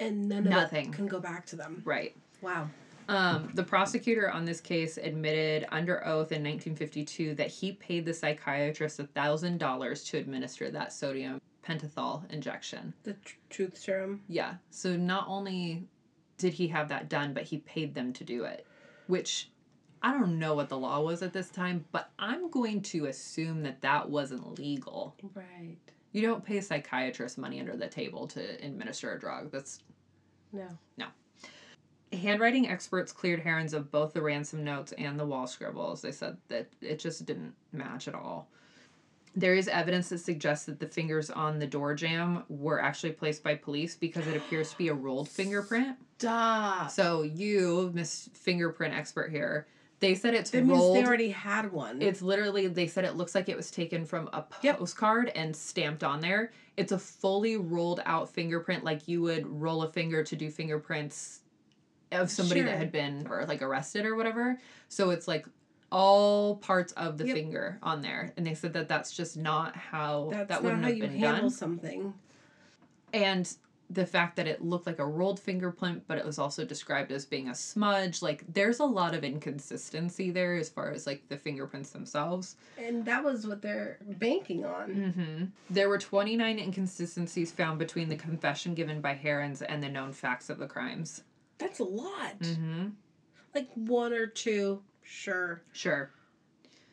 And 0.00 0.28
none 0.28 0.38
of 0.46 0.50
Nothing. 0.50 0.86
it 0.86 0.92
can 0.92 1.06
go 1.06 1.20
back 1.20 1.46
to 1.46 1.56
them. 1.56 1.82
Right. 1.84 2.16
Wow. 2.42 2.68
Um, 3.08 3.50
the 3.54 3.62
prosecutor 3.64 4.30
on 4.30 4.44
this 4.44 4.60
case 4.60 4.96
admitted 4.96 5.66
under 5.72 5.98
oath 6.06 6.30
in 6.32 6.42
1952 6.44 7.34
that 7.34 7.48
he 7.48 7.72
paid 7.72 8.04
the 8.04 8.14
psychiatrist 8.14 8.98
$1,000 9.00 10.06
to 10.10 10.16
administer 10.18 10.70
that 10.70 10.92
sodium 10.92 11.40
pentothal 11.66 12.30
injection. 12.32 12.94
The 13.02 13.14
tr- 13.14 13.34
truth 13.50 13.76
serum. 13.76 14.22
Yeah. 14.28 14.54
So 14.70 14.96
not 14.96 15.24
only 15.28 15.88
did 16.38 16.52
he 16.54 16.68
have 16.68 16.88
that 16.88 17.08
done, 17.08 17.34
but 17.34 17.42
he 17.42 17.58
paid 17.58 17.94
them 17.94 18.12
to 18.14 18.24
do 18.24 18.44
it, 18.44 18.64
which 19.08 19.50
I 20.02 20.12
don't 20.12 20.38
know 20.38 20.54
what 20.54 20.68
the 20.68 20.78
law 20.78 21.00
was 21.00 21.20
at 21.22 21.32
this 21.32 21.50
time, 21.50 21.84
but 21.92 22.10
I'm 22.18 22.48
going 22.50 22.80
to 22.82 23.06
assume 23.06 23.62
that 23.64 23.80
that 23.82 24.08
wasn't 24.08 24.58
legal. 24.58 25.16
Right. 25.34 25.76
You 26.12 26.22
don't 26.22 26.44
pay 26.44 26.58
a 26.58 26.62
psychiatrist 26.62 27.38
money 27.38 27.60
under 27.60 27.76
the 27.76 27.86
table 27.86 28.26
to 28.28 28.64
administer 28.64 29.12
a 29.12 29.20
drug. 29.20 29.50
That's 29.52 29.80
No. 30.52 30.68
No. 30.96 31.06
Handwriting 32.12 32.68
experts 32.68 33.12
cleared 33.12 33.42
Heirens 33.44 33.72
of 33.72 33.92
both 33.92 34.12
the 34.12 34.22
ransom 34.22 34.64
notes 34.64 34.92
and 34.98 35.18
the 35.18 35.24
wall 35.26 35.46
scribbles. 35.46 36.02
They 36.02 36.10
said 36.10 36.36
that 36.48 36.68
it 36.80 36.98
just 36.98 37.24
didn't 37.24 37.54
match 37.72 38.08
at 38.08 38.14
all. 38.14 38.48
There 39.36 39.54
is 39.54 39.68
evidence 39.68 40.08
that 40.08 40.18
suggests 40.18 40.66
that 40.66 40.80
the 40.80 40.88
fingers 40.88 41.30
on 41.30 41.60
the 41.60 41.66
door 41.68 41.94
jamb 41.94 42.42
were 42.48 42.82
actually 42.82 43.12
placed 43.12 43.44
by 43.44 43.54
police 43.54 43.94
because 43.94 44.26
it 44.26 44.36
appears 44.36 44.72
to 44.72 44.78
be 44.78 44.88
a 44.88 44.94
rolled 44.94 45.28
fingerprint. 45.28 45.96
Duh. 46.18 46.88
So 46.88 47.22
you, 47.22 47.92
Miss 47.94 48.28
Fingerprint 48.34 48.92
expert 48.92 49.30
here, 49.30 49.68
they 50.00 50.14
said 50.14 50.34
it's 50.34 50.50
That 50.50 50.64
means 50.64 50.92
they 50.92 51.04
already 51.04 51.28
had 51.28 51.72
one. 51.72 52.00
It's 52.02 52.22
literally 52.22 52.66
they 52.66 52.86
said 52.86 53.04
it 53.04 53.16
looks 53.16 53.34
like 53.34 53.48
it 53.48 53.56
was 53.56 53.70
taken 53.70 54.04
from 54.06 54.28
a 54.32 54.44
Yep. 54.62 54.78
postcard 54.78 55.30
and 55.34 55.54
stamped 55.54 56.02
on 56.02 56.20
there. 56.20 56.52
It's 56.76 56.90
a 56.92 56.98
fully 56.98 57.56
rolled 57.56 58.00
out 58.06 58.30
fingerprint 58.30 58.82
like 58.82 59.06
you 59.08 59.20
would 59.22 59.46
roll 59.46 59.82
a 59.82 59.92
finger 59.92 60.24
to 60.24 60.36
do 60.36 60.50
fingerprints 60.50 61.40
of 62.12 62.30
somebody 62.30 62.62
that 62.62 62.76
had 62.78 62.90
been 62.90 63.26
or 63.28 63.44
like 63.46 63.62
arrested 63.62 64.06
or 64.06 64.16
whatever. 64.16 64.58
So 64.88 65.10
it's 65.10 65.28
like 65.28 65.46
all 65.92 66.56
parts 66.56 66.92
of 66.92 67.18
the 67.18 67.26
Yep. 67.26 67.36
finger 67.36 67.78
on 67.82 68.00
there 68.00 68.32
and 68.36 68.46
they 68.46 68.54
said 68.54 68.72
that 68.72 68.88
that's 68.88 69.12
just 69.12 69.36
not 69.36 69.76
how 69.76 70.28
That's 70.30 70.48
that 70.48 70.54
not 70.54 70.64
wouldn't 70.64 70.82
how 70.82 70.88
have 70.88 70.96
you 70.96 71.02
been 71.02 71.18
handle 71.18 71.42
done. 71.42 71.50
something. 71.50 72.14
And 73.12 73.52
the 73.90 74.06
fact 74.06 74.36
that 74.36 74.46
it 74.46 74.62
looked 74.62 74.86
like 74.86 75.00
a 75.00 75.06
rolled 75.06 75.40
fingerprint, 75.40 76.04
but 76.06 76.16
it 76.16 76.24
was 76.24 76.38
also 76.38 76.64
described 76.64 77.10
as 77.10 77.26
being 77.26 77.48
a 77.48 77.54
smudge. 77.54 78.22
Like, 78.22 78.44
there's 78.52 78.78
a 78.78 78.84
lot 78.84 79.14
of 79.14 79.24
inconsistency 79.24 80.30
there 80.30 80.56
as 80.56 80.68
far 80.68 80.92
as 80.92 81.06
like 81.06 81.28
the 81.28 81.36
fingerprints 81.36 81.90
themselves. 81.90 82.54
And 82.78 83.04
that 83.04 83.24
was 83.24 83.46
what 83.46 83.62
they're 83.62 83.98
banking 84.02 84.64
on. 84.64 84.88
Mm-hmm. 84.88 85.44
There 85.70 85.88
were 85.88 85.98
29 85.98 86.58
inconsistencies 86.58 87.50
found 87.50 87.80
between 87.80 88.08
the 88.08 88.16
confession 88.16 88.74
given 88.74 89.00
by 89.00 89.18
Heirens 89.22 89.60
and 89.60 89.82
the 89.82 89.88
known 89.88 90.12
facts 90.12 90.48
of 90.50 90.58
the 90.58 90.68
crimes. 90.68 91.24
That's 91.58 91.80
a 91.80 91.84
lot. 91.84 92.38
Mm-hmm. 92.38 92.88
Like 93.54 93.68
one 93.74 94.12
or 94.12 94.26
two, 94.26 94.82
sure. 95.02 95.62
Sure. 95.72 96.10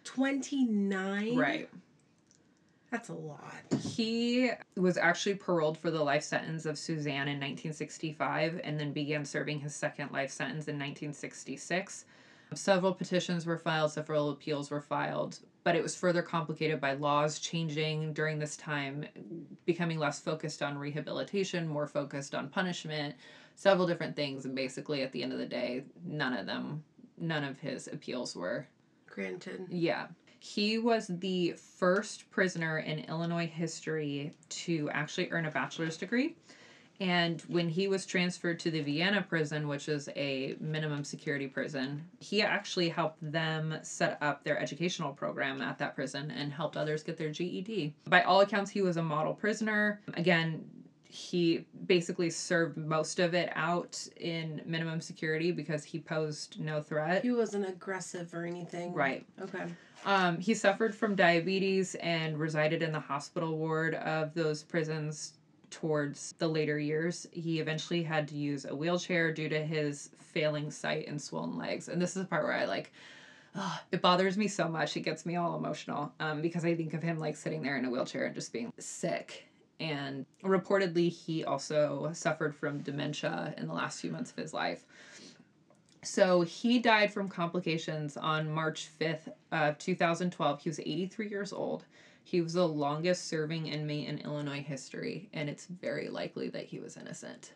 29? 0.04 1.38
Right. 1.38 1.70
That's 2.92 3.10
a 3.10 3.14
lot. 3.14 3.54
He 3.82 4.52
was 4.76 4.98
actually 4.98 5.36
paroled 5.36 5.78
for 5.78 5.92
the 5.92 6.02
life 6.04 6.24
sentence 6.24 6.66
of 6.66 6.78
Suzanne 6.78 7.28
in 7.28 7.38
1965 7.40 8.62
and 8.64 8.80
then 8.80 8.94
began 8.94 9.26
serving 9.26 9.60
his 9.60 9.76
second 9.76 10.12
life 10.12 10.32
sentence 10.32 10.68
in 10.68 10.76
1966. 10.76 12.06
Several 12.54 12.94
petitions 12.94 13.46
were 13.46 13.58
filed, 13.58 13.92
several 13.92 14.30
appeals 14.30 14.72
were 14.72 14.80
filed, 14.80 15.40
but 15.66 15.76
it 15.76 15.84
was 15.84 15.98
further 15.98 16.22
complicated 16.22 16.80
by 16.80 16.94
laws 16.94 17.40
changing 17.40 18.14
during 18.14 18.40
this 18.40 18.56
time, 18.56 19.06
becoming 19.66 20.00
less 20.00 20.22
focused 20.22 20.62
on 20.64 20.78
rehabilitation, 20.78 21.68
more 21.68 21.88
focused 21.88 22.34
on 22.34 22.48
punishment, 22.48 23.16
several 23.56 23.86
different 23.86 24.16
things. 24.16 24.46
And 24.46 24.56
basically, 24.56 25.02
at 25.02 25.12
the 25.12 25.24
end 25.24 25.34
of 25.34 25.40
the 25.40 25.46
day, 25.46 25.84
none 26.06 26.34
of 26.34 26.46
them, 26.46 26.86
none 27.18 27.44
of 27.44 27.60
his 27.60 27.88
appeals 27.88 28.34
were 28.34 28.66
Granted. 29.08 29.66
yeah. 29.70 30.08
He 30.40 30.78
was 30.78 31.08
the 31.08 31.54
first 31.54 32.30
prisoner 32.32 32.80
in 32.80 33.00
Illinois 33.00 33.48
history 33.48 34.34
to 34.50 34.90
actually 34.92 35.30
earn 35.32 35.46
a 35.46 35.52
bachelor's 35.52 35.98
degree. 35.98 36.36
And 37.00 37.42
when 37.42 37.70
he 37.70 37.88
was 37.88 38.06
transferred 38.06 38.60
to 38.62 38.72
the 38.72 38.82
Vienna 38.82 39.22
prison, 39.22 39.68
which 39.68 39.88
is 39.88 40.10
a 40.16 40.56
minimum 40.60 41.04
security 41.04 41.48
prison, 41.48 42.04
he 42.20 42.42
actually 42.42 42.90
helped 42.90 43.20
them 43.32 43.78
set 43.84 44.18
up 44.22 44.44
their 44.44 44.60
educational 44.60 45.14
program 45.14 45.62
at 45.62 45.78
that 45.78 45.94
prison 45.94 46.32
and 46.32 46.52
helped 46.52 46.76
others 46.76 47.04
get 47.04 47.18
their 47.18 47.30
GED. 47.30 47.94
By 48.08 48.24
all 48.24 48.42
accounts, 48.42 48.72
he 48.72 48.82
was 48.82 48.98
a 48.98 49.04
model 49.04 49.36
prisoner. 49.36 50.02
Again, 50.16 50.68
he 51.04 51.66
basically 51.86 52.30
served 52.30 52.78
most 52.78 53.20
of 53.20 53.34
it 53.34 53.52
out 53.56 54.08
in 54.18 54.62
minimum 54.66 55.00
security 55.00 55.52
because 55.52 55.84
he 55.84 56.00
posed 56.00 56.60
no 56.60 56.82
threat. 56.82 57.24
He 57.24 57.32
wasn't 57.32 57.68
aggressive 57.68 58.34
or 58.34 58.46
anything. 58.46 58.94
Right. 58.94 59.26
Okay. 59.42 59.66
Um, 60.06 60.40
he 60.40 60.54
suffered 60.54 60.96
from 60.96 61.16
diabetes 61.16 61.96
and 61.96 62.40
resided 62.40 62.82
in 62.82 62.92
the 62.92 63.00
hospital 63.00 63.58
ward 63.58 63.96
of 63.96 64.34
those 64.34 64.64
prisons 64.64 65.34
towards 65.70 66.34
the 66.38 66.48
later 66.48 66.80
years. 66.80 67.28
He 67.32 67.60
eventually 67.60 68.04
had 68.04 68.28
to 68.30 68.36
use 68.36 68.66
a 68.66 68.76
wheelchair 68.76 69.34
due 69.34 69.50
to 69.50 69.66
his 69.66 70.12
failing 70.18 70.72
sight 70.72 71.08
and 71.08 71.22
swollen 71.22 71.58
legs. 71.58 71.90
And 71.90 72.02
this 72.02 72.16
is 72.16 72.24
the 72.24 72.28
part 72.28 72.44
where 72.44 72.54
I 72.54 72.66
like, 72.66 72.94
oh, 73.56 73.80
it 73.92 74.02
bothers 74.02 74.38
me 74.38 74.48
so 74.48 74.68
much. 74.68 74.96
It 74.96 75.02
gets 75.02 75.26
me 75.26 75.36
all 75.36 75.58
emotional 75.58 76.14
um, 76.20 76.42
because 76.42 76.64
I 76.64 76.76
think 76.76 76.94
of 76.94 77.04
him 77.04 77.20
like 77.20 77.36
sitting 77.36 77.62
there 77.62 77.78
in 77.78 77.86
a 77.86 77.90
wheelchair 77.90 78.26
and 78.26 78.36
just 78.36 78.54
being 78.54 78.72
sick. 78.78 79.46
And 79.80 80.26
reportedly, 80.44 81.10
he 81.10 81.44
also 81.44 82.10
suffered 82.14 82.56
from 82.56 82.80
dementia 82.80 83.54
in 83.58 83.68
the 83.68 83.74
last 83.74 84.02
few 84.02 84.12
months 84.12 84.32
of 84.32 84.38
his 84.38 84.54
life. 84.54 84.86
So 86.04 86.42
he 86.42 86.80
died 86.80 87.12
from 87.12 87.28
complications 87.28 88.18
on 88.18 88.52
March 88.52 88.90
5th 89.00 89.30
of 89.52 89.78
2012. 89.78 90.62
He 90.62 90.70
was 90.70 90.80
83 90.80 91.30
years 91.30 91.52
old. 91.52 91.86
He 92.24 92.42
was 92.42 92.54
the 92.54 92.68
longest 92.68 93.28
serving 93.28 93.68
inmate 93.68 94.08
in 94.08 94.20
Illinois 94.20 94.62
history, 94.62 95.30
and 95.34 95.50
it's 95.50 95.66
very 95.66 96.10
likely 96.10 96.50
that 96.50 96.66
he 96.66 96.80
was 96.80 96.98
innocent. 96.98 97.54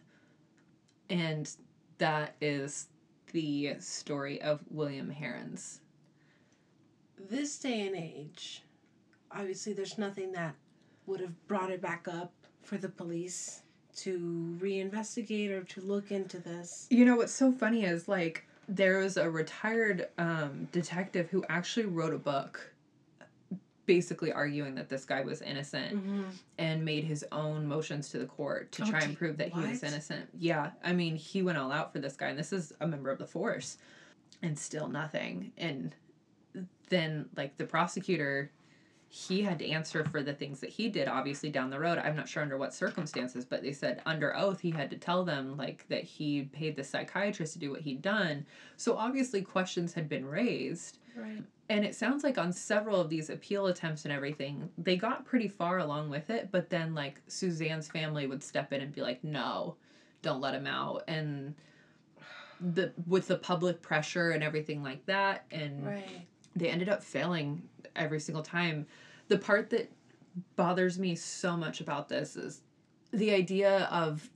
And 1.10 1.50
that 1.98 2.36
is 2.42 2.88
the 3.34 3.76
story 3.80 4.42
of 4.42 4.62
William 4.70 5.14
Heirens. 5.22 5.82
This 7.30 7.60
day 7.60 7.86
and 7.86 7.96
age, 7.96 8.64
obviously, 9.32 9.74
there's 9.74 9.98
nothing 9.98 10.32
that 10.32 10.56
would 11.06 11.20
have 11.20 11.48
brought 11.48 11.70
it 11.70 11.82
back 11.82 12.08
up 12.08 12.34
for 12.62 12.78
the 12.78 12.90
police 12.90 13.62
to 14.02 14.58
reinvestigate 14.60 15.50
or 15.52 15.64
to 15.64 15.82
look 15.82 16.12
into 16.12 16.40
this. 16.40 16.88
You 16.90 17.06
know 17.06 17.16
what's 17.16 17.34
so 17.34 17.52
funny 17.52 17.84
is 17.86 18.08
like 18.08 18.46
there 18.68 19.00
was 19.00 19.18
a 19.18 19.30
retired 19.30 20.08
um, 20.18 20.68
detective 20.72 21.30
who 21.30 21.44
actually 21.50 21.86
wrote 21.86 22.14
a 22.14 22.18
book 22.18 22.72
basically 23.86 24.32
arguing 24.32 24.76
that 24.76 24.90
this 24.90 25.06
guy 25.06 25.22
was 25.22 25.42
innocent 25.42 25.96
Mm-hmm. 25.96 26.24
and 26.60 26.86
made 26.86 27.04
his 27.04 27.26
own 27.32 27.68
motions 27.68 28.10
to 28.10 28.20
the 28.20 28.26
court 28.26 28.72
to 28.74 28.84
Oh, 28.84 28.86
try 28.90 29.00
and 29.02 29.18
prove 29.18 29.38
that 29.38 29.50
he 29.50 29.60
was 29.60 29.84
innocent. 29.84 30.30
Yeah, 30.38 30.72
I 30.84 30.94
mean, 30.94 31.16
he 31.16 31.42
went 31.42 31.58
all 31.58 31.72
out 31.72 31.92
for 31.92 32.00
this 32.00 32.16
guy 32.16 32.28
and 32.28 32.40
this 32.40 32.54
is 32.54 32.72
a 32.80 32.88
member 32.88 33.10
of 33.10 33.18
the 33.18 33.26
force 33.28 33.78
and 34.42 34.58
still 34.58 34.88
nothing. 34.88 35.52
And 35.58 35.94
then 36.90 37.28
like 37.36 37.58
the 37.58 37.66
prosecutor 37.66 38.52
he 39.14 39.42
had 39.42 39.60
to 39.60 39.68
answer 39.70 40.06
for 40.06 40.24
the 40.24 40.32
things 40.34 40.62
that 40.62 40.70
he 40.70 40.88
did 40.88 41.06
obviously 41.10 41.50
down 41.50 41.70
the 41.70 41.78
road 41.78 41.98
i'm 41.98 42.16
not 42.16 42.30
sure 42.30 42.42
under 42.42 42.58
what 42.58 42.74
circumstances 42.74 43.44
but 43.44 43.62
they 43.62 43.74
said 43.74 44.02
under 44.06 44.34
oath 44.38 44.62
he 44.62 44.72
had 44.72 44.90
to 44.90 44.96
tell 44.96 45.26
them 45.26 45.58
like 45.58 45.86
that 45.90 46.02
he 46.06 46.44
paid 46.54 46.78
the 46.78 46.84
psychiatrist 46.84 47.52
to 47.52 47.60
do 47.60 47.70
what 47.72 47.82
he'd 47.82 48.02
done 48.02 48.46
so 48.78 48.96
obviously 48.96 49.42
questions 49.42 49.94
had 49.94 50.08
been 50.08 50.26
raised 50.26 51.00
Right. 51.14 51.44
and 51.68 51.84
it 51.84 51.94
sounds 51.94 52.24
like 52.24 52.38
on 52.38 52.54
several 52.54 53.02
of 53.02 53.10
these 53.10 53.30
appeal 53.30 53.68
attempts 53.68 54.06
and 54.06 54.14
everything 54.14 54.70
they 54.78 54.96
got 54.96 55.26
pretty 55.26 55.50
far 55.50 55.80
along 55.80 56.10
with 56.10 56.30
it 56.30 56.48
but 56.50 56.70
then 56.70 56.96
like 56.96 57.22
suzanne's 57.28 57.90
family 57.90 58.28
would 58.28 58.42
step 58.42 58.72
in 58.72 58.80
and 58.80 58.94
be 58.96 59.02
like 59.02 59.22
no 59.26 59.76
don't 60.22 60.40
let 60.40 60.56
him 60.56 60.68
out 60.68 61.04
and 61.10 61.54
the 62.62 62.94
with 63.08 63.28
the 63.28 63.36
public 63.38 63.82
pressure 63.82 64.32
and 64.32 64.42
everything 64.42 64.82
like 64.82 65.06
that 65.06 65.44
and 65.52 65.86
Right. 65.86 66.28
they 66.56 66.70
ended 66.70 66.88
up 66.90 67.04
failing 67.04 67.62
every 67.96 68.20
single 68.20 68.44
time. 68.44 68.86
The 69.28 69.38
part 69.38 69.70
that 69.72 69.92
bothers 70.56 70.98
me 70.98 71.16
so 71.16 71.58
much 71.58 71.82
about 71.82 72.10
this 72.10 72.36
is 72.36 72.62
the 73.12 73.34
idea 73.34 73.86
of 73.92 74.30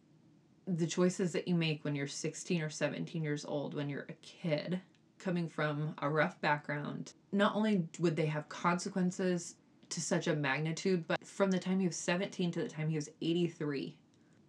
the 0.68 0.88
choices 0.88 1.32
that 1.34 1.48
you 1.48 1.56
make 1.56 1.84
when 1.84 1.96
you're 1.96 2.08
16 2.08 2.62
or 2.62 2.70
17 2.70 3.24
years 3.24 3.46
old, 3.46 3.74
when 3.74 3.90
you're 3.90 4.08
a 4.10 4.14
kid 4.22 4.82
coming 5.20 5.48
from 5.48 5.96
a 6.00 6.10
rough 6.10 6.40
background. 6.42 7.14
Not 7.32 7.56
only 7.56 7.88
would 8.00 8.16
they 8.16 8.26
have 8.26 8.50
consequences 8.50 9.56
to 9.90 10.02
such 10.02 10.28
a 10.28 10.36
magnitude, 10.36 11.08
but 11.08 11.26
from 11.26 11.52
the 11.52 11.60
time 11.60 11.80
he 11.80 11.88
was 11.88 11.96
17 11.96 12.52
to 12.52 12.64
the 12.64 12.68
time 12.68 12.90
he 12.90 12.96
was 12.96 13.10
83, 13.22 13.96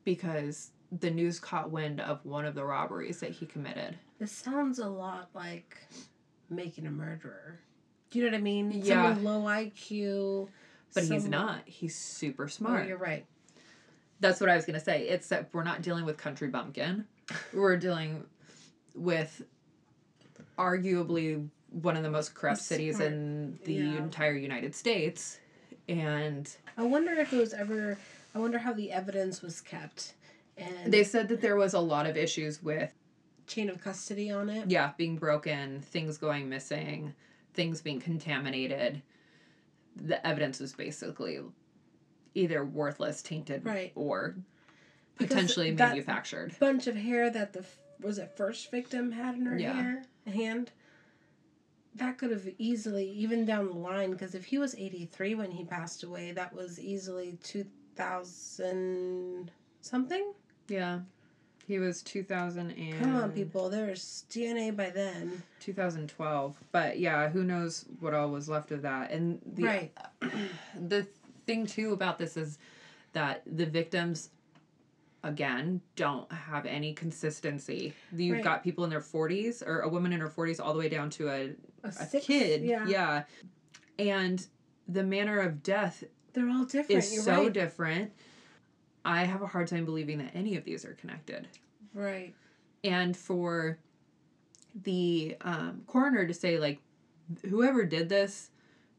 because 0.05 0.71
the 1.01 1.11
news 1.11 1.39
caught 1.39 1.71
wind 1.71 2.01
of 2.01 2.25
one 2.25 2.45
of 2.45 2.55
the 2.55 2.65
robberies 2.65 3.21
that 3.21 3.33
he 3.33 3.47
committed. 3.47 3.99
This 4.19 4.33
sounds 4.33 4.79
a 4.79 4.89
lot 4.89 5.29
like 5.35 5.77
making 6.49 6.87
a 6.87 6.91
murderer. 6.91 7.61
Do 8.17 8.23
you 8.23 8.31
know 8.31 8.35
what 8.35 8.39
I 8.41 8.43
mean? 8.43 8.71
Yeah. 8.83 9.15
Someone 9.15 9.25
low 9.25 9.41
IQ. 9.47 10.49
But 10.95 11.05
he's 11.05 11.27
not. 11.27 11.61
He's 11.67 11.95
super 11.95 12.45
Oh, 12.45 12.47
smart. 12.47 12.89
you're 12.89 12.97
right. 12.97 13.27
That's 14.21 14.41
what 14.41 14.49
I 14.49 14.57
was 14.57 14.65
gonna 14.65 14.81
say. 14.81 15.07
It's 15.07 15.29
that 15.29 15.51
we're 15.53 15.65
not 15.65 15.83
dealing 15.83 16.07
with 16.07 16.17
country 16.17 16.49
bumpkin. 16.49 17.05
We're 17.53 17.77
dealing 17.77 18.25
with 18.95 19.43
arguably 20.59 21.47
one 21.71 21.95
of 21.95 22.03
the 22.03 22.11
most 22.11 22.35
corrupt 22.35 22.63
cities 22.63 23.01
in 23.01 23.59
the 23.65 23.75
Yeah. 23.75 23.99
entire 23.99 24.35
United 24.35 24.75
States. 24.75 25.39
And 25.87 26.51
I 26.79 26.85
wonder 26.85 27.13
if 27.13 27.35
it 27.35 27.37
was 27.37 27.53
ever. 27.53 27.99
I 28.35 28.39
wonder 28.39 28.59
how 28.59 28.73
the 28.73 28.93
evidence 28.93 29.43
was 29.43 29.61
kept, 29.61 30.15
and 30.57 30.91
they 30.91 31.05
said 31.05 31.29
that 31.29 31.43
there 31.43 31.57
was 31.57 31.75
a 31.75 31.81
lot 31.81 32.07
of 32.07 32.17
issues 32.17 32.63
with 32.63 32.95
chain 33.47 33.69
of 33.69 33.81
custody 33.83 34.31
on 34.31 34.49
it. 34.49 34.71
yeah, 34.71 34.93
being 34.97 35.17
broken, 35.17 35.83
things 35.83 36.17
going 36.19 36.49
missing, 36.49 37.15
things 37.57 37.81
being 37.81 38.01
contaminated. 38.01 39.03
The 39.97 40.25
evidence 40.25 40.61
was 40.61 40.75
basically 40.75 41.41
either 42.35 42.65
worthless, 42.65 43.23
tainted, 43.23 43.65
Right. 43.65 43.93
or 43.95 44.37
Because 45.17 45.29
potentially 45.35 45.71
that- 45.73 45.89
manufactured. 45.89 46.55
Bunch 46.61 46.87
of 46.87 46.95
hair 46.95 47.31
that 47.31 47.53
the 47.55 47.65
was 48.01 48.19
it 48.19 48.37
first 48.37 48.71
victim 48.71 49.11
had 49.13 49.35
in 49.37 49.47
her 49.47 49.59
Yeah. 49.59 49.73
hair 49.73 50.03
hand. 50.27 50.71
That 51.95 52.19
could 52.19 52.31
have 52.31 52.47
easily, 52.59 53.09
even 53.11 53.47
down 53.47 53.69
the 53.69 53.73
line, 53.73 54.11
because 54.11 54.35
if 54.35 54.45
he 54.45 54.59
was 54.59 54.75
eighty 54.75 55.07
three 55.07 55.35
when 55.35 55.51
he 55.51 55.65
passed 55.65 56.03
away, 56.03 56.33
that 56.33 56.53
was 56.53 56.79
easily 56.79 57.39
two 57.43 57.65
thousand 57.95 59.51
something. 59.81 60.35
Yeah. 60.69 61.01
He 61.67 61.79
was 61.81 62.01
2000 62.03 62.71
and 62.71 62.99
Come 63.01 63.17
on, 63.17 63.33
people. 63.33 63.69
There's 63.69 64.25
DNA 64.31 64.75
by 64.75 64.91
then. 64.91 65.43
2012. 65.61 66.57
But 66.71 66.99
yeah, 67.01 67.29
who 67.29 67.43
knows 67.43 67.85
what 67.99 68.15
all 68.15 68.31
was 68.31 68.49
left 68.49 68.71
of 68.71 68.83
that. 68.83 69.11
And 69.11 69.41
the 69.55 69.65
right. 69.65 69.93
the 70.89 71.07
thing 71.47 71.67
too 71.67 71.93
about 71.93 72.19
this 72.19 72.37
is 72.37 72.59
that 73.15 73.43
the 73.47 73.67
victims 73.67 74.31
again 75.25 75.81
don't 75.97 76.31
have 76.31 76.67
any 76.67 76.93
consistency. 76.95 77.93
You've 78.15 78.37
Right. 78.37 78.45
got 78.45 78.63
people 78.63 78.85
in 78.85 78.91
their 78.91 79.01
40s 79.01 79.67
or 79.67 79.81
a 79.81 79.89
woman 79.89 80.13
in 80.13 80.21
her 80.21 80.29
40s 80.29 80.61
all 80.65 80.73
the 80.73 80.79
way 80.79 80.89
down 80.89 81.11
to 81.11 81.29
a, 81.29 81.51
A, 81.83 81.93
a 82.13 82.21
kid. 82.21 82.63
Yeah. 82.63 82.87
yeah. 82.87 83.23
And 83.99 84.47
the 84.87 85.03
manner 85.03 85.41
of 85.41 85.65
death 85.65 86.05
They're 86.33 86.49
all 86.49 86.65
different. 86.65 87.03
is 87.03 87.13
You're 87.13 87.25
so 87.25 87.43
right. 87.45 87.53
different. 87.53 88.13
I 89.07 89.25
have 89.25 89.41
a 89.41 89.47
hard 89.47 89.69
time 89.69 89.85
believing 89.85 90.19
that 90.19 90.33
any 90.35 90.57
of 90.57 90.65
these 90.65 90.85
are 90.85 90.95
connected. 90.95 91.47
right. 91.95 92.35
and 92.85 93.17
for 93.17 93.79
the 94.83 95.37
um, 95.43 95.83
coroner 95.87 96.27
to 96.27 96.35
say 96.35 96.59
like 96.59 96.81
whoever 97.49 97.85
did 97.85 98.09
this 98.09 98.51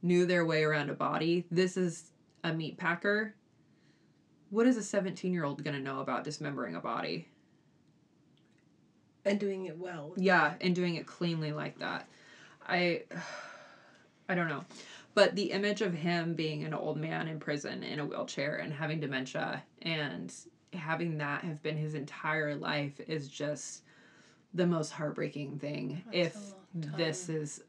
knew 0.02 0.26
their 0.26 0.46
way 0.46 0.64
around 0.64 0.90
a 0.90 0.94
body 0.94 1.46
this 1.52 1.78
is 1.78 2.10
a 2.44 2.52
meat 2.54 2.78
packer 2.78 3.36
what 4.50 4.66
is 4.66 4.78
a 4.78 4.82
17 4.84 5.32
year 5.34 5.44
old 5.44 5.64
going 5.64 5.76
to 5.76 5.82
know 5.84 6.00
about 6.00 6.24
dismembering 6.24 6.76
a 6.76 6.80
body 6.80 7.28
And 9.26 9.40
doing 9.40 9.66
it 9.66 9.78
well. 9.78 10.14
yeah 10.18 10.54
and 10.62 10.74
doing 10.74 10.96
it 10.96 11.06
cleanly 11.06 11.52
like 11.52 11.78
that 11.80 12.08
i 12.68 13.04
i 14.30 14.36
don't 14.36 14.48
know 14.48 14.64
but 15.14 15.36
the 15.36 15.52
image 15.52 15.82
of 15.82 15.94
him 15.94 16.34
being 16.34 16.64
an 16.64 16.74
old 16.74 16.98
man 16.98 17.28
in 17.28 17.40
prison 17.40 17.84
in 17.84 18.00
a 18.00 18.06
wheelchair 18.06 18.56
and 18.56 18.74
having 18.74 19.00
dementia 19.00 19.64
and 19.82 20.34
having 20.74 21.18
that 21.18 21.44
have 21.44 21.62
been 21.64 21.78
his 21.78 21.94
entire 21.94 22.56
life 22.56 23.00
is 23.08 23.28
just 23.28 23.84
the 24.54 24.66
most 24.68 24.92
heartbreaking 24.92 25.60
thing 25.60 26.02
That's 26.12 26.18
if 26.18 26.38
this 26.74 27.30
is 27.30 27.64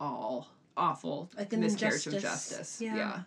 all 0.00 0.48
awful 0.76 1.30
Like 1.36 1.52
an 1.52 1.60
miscarriage 1.60 2.06
of 2.06 2.18
justice 2.20 2.80
Yeah. 2.80 2.96
yeah 2.96 3.20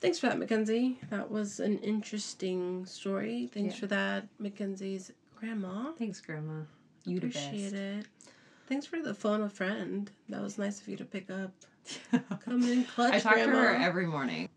Thanks 0.00 0.18
for 0.18 0.26
that, 0.26 0.36
Mackenzie. 0.40 0.98
That 1.10 1.30
was 1.30 1.60
an 1.60 1.78
interesting 1.78 2.84
story. 2.86 3.48
Thanks 3.54 3.74
Yeah. 3.76 3.80
for 3.80 3.86
that, 3.86 4.26
Mackenzie's 4.40 5.12
grandma. 5.36 5.92
thanks 5.92 6.20
grandma 6.20 6.62
you 7.04 7.20
the 7.20 7.28
Appreciate 7.28 7.70
best 7.70 7.74
it. 7.74 8.06
Thanks 8.66 8.84
for 8.86 9.00
the 9.00 9.14
phone 9.14 9.42
a 9.42 9.48
friend. 9.48 10.10
That 10.28 10.42
was 10.42 10.58
nice 10.58 10.80
of 10.80 10.88
you 10.88 10.96
to 10.96 11.04
pick 11.04 11.30
up. 11.30 11.52
Come 12.44 12.64
in 12.64 12.84
clutch, 12.84 13.12
i 13.14 13.18
talk 13.20 13.34
grandma. 13.34 13.52
to 13.52 13.58
her 13.58 13.74
every 13.76 14.06
morning 14.06 14.48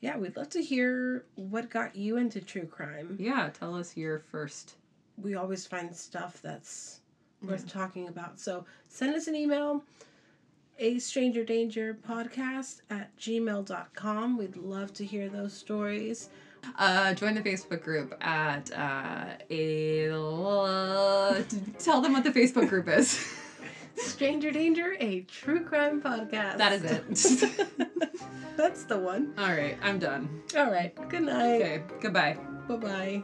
yeah, 0.00 0.16
we'd 0.16 0.36
love 0.36 0.48
to 0.50 0.62
hear 0.62 1.24
what 1.34 1.68
got 1.70 1.94
you 1.94 2.16
into 2.16 2.40
true 2.40 2.66
crime. 2.66 3.16
yeah 3.20 3.50
tell 3.50 3.74
us 3.74 3.96
your 3.96 4.18
first 4.18 4.74
We 5.20 5.34
always 5.34 5.66
find 5.66 5.94
stuff 5.94 6.40
that's 6.42 7.00
worth 7.42 7.68
talking 7.70 8.08
about. 8.08 8.38
So 8.40 8.64
send 8.88 9.14
us 9.14 9.26
an 9.26 9.34
email, 9.34 9.82
a 10.78 10.98
stranger 10.98 11.44
danger 11.44 11.96
podcast 12.08 12.80
at 12.90 13.14
gmail.com. 13.18 14.36
We'd 14.38 14.56
love 14.56 14.92
to 14.94 15.04
hear 15.04 15.28
those 15.28 15.52
stories. 15.52 16.28
Uh, 16.78 17.14
join 17.14 17.34
the 17.34 17.40
Facebook 17.40 17.82
group 17.82 18.14
at 18.20 18.70
uh, 18.76 19.24
a. 19.50 20.08
Tell 21.78 22.00
them 22.02 22.12
what 22.12 22.24
the 22.24 22.30
Facebook 22.30 22.68
group 22.68 22.88
is. 22.88 23.26
Stranger 24.00 24.50
Danger, 24.50 24.96
a 25.00 25.22
true 25.22 25.64
crime 25.64 26.00
podcast. 26.00 26.58
that 26.58 26.72
is 26.72 26.84
it. 26.84 27.68
That's 28.56 28.84
the 28.84 28.98
one. 28.98 29.32
All 29.38 29.48
right, 29.48 29.78
I'm 29.82 29.98
done. 29.98 30.42
All 30.56 30.70
right. 30.70 30.94
Good 31.08 31.22
night. 31.22 31.62
Okay, 31.62 31.82
goodbye. 32.00 32.36
Bye 32.68 32.76
bye. 32.76 33.22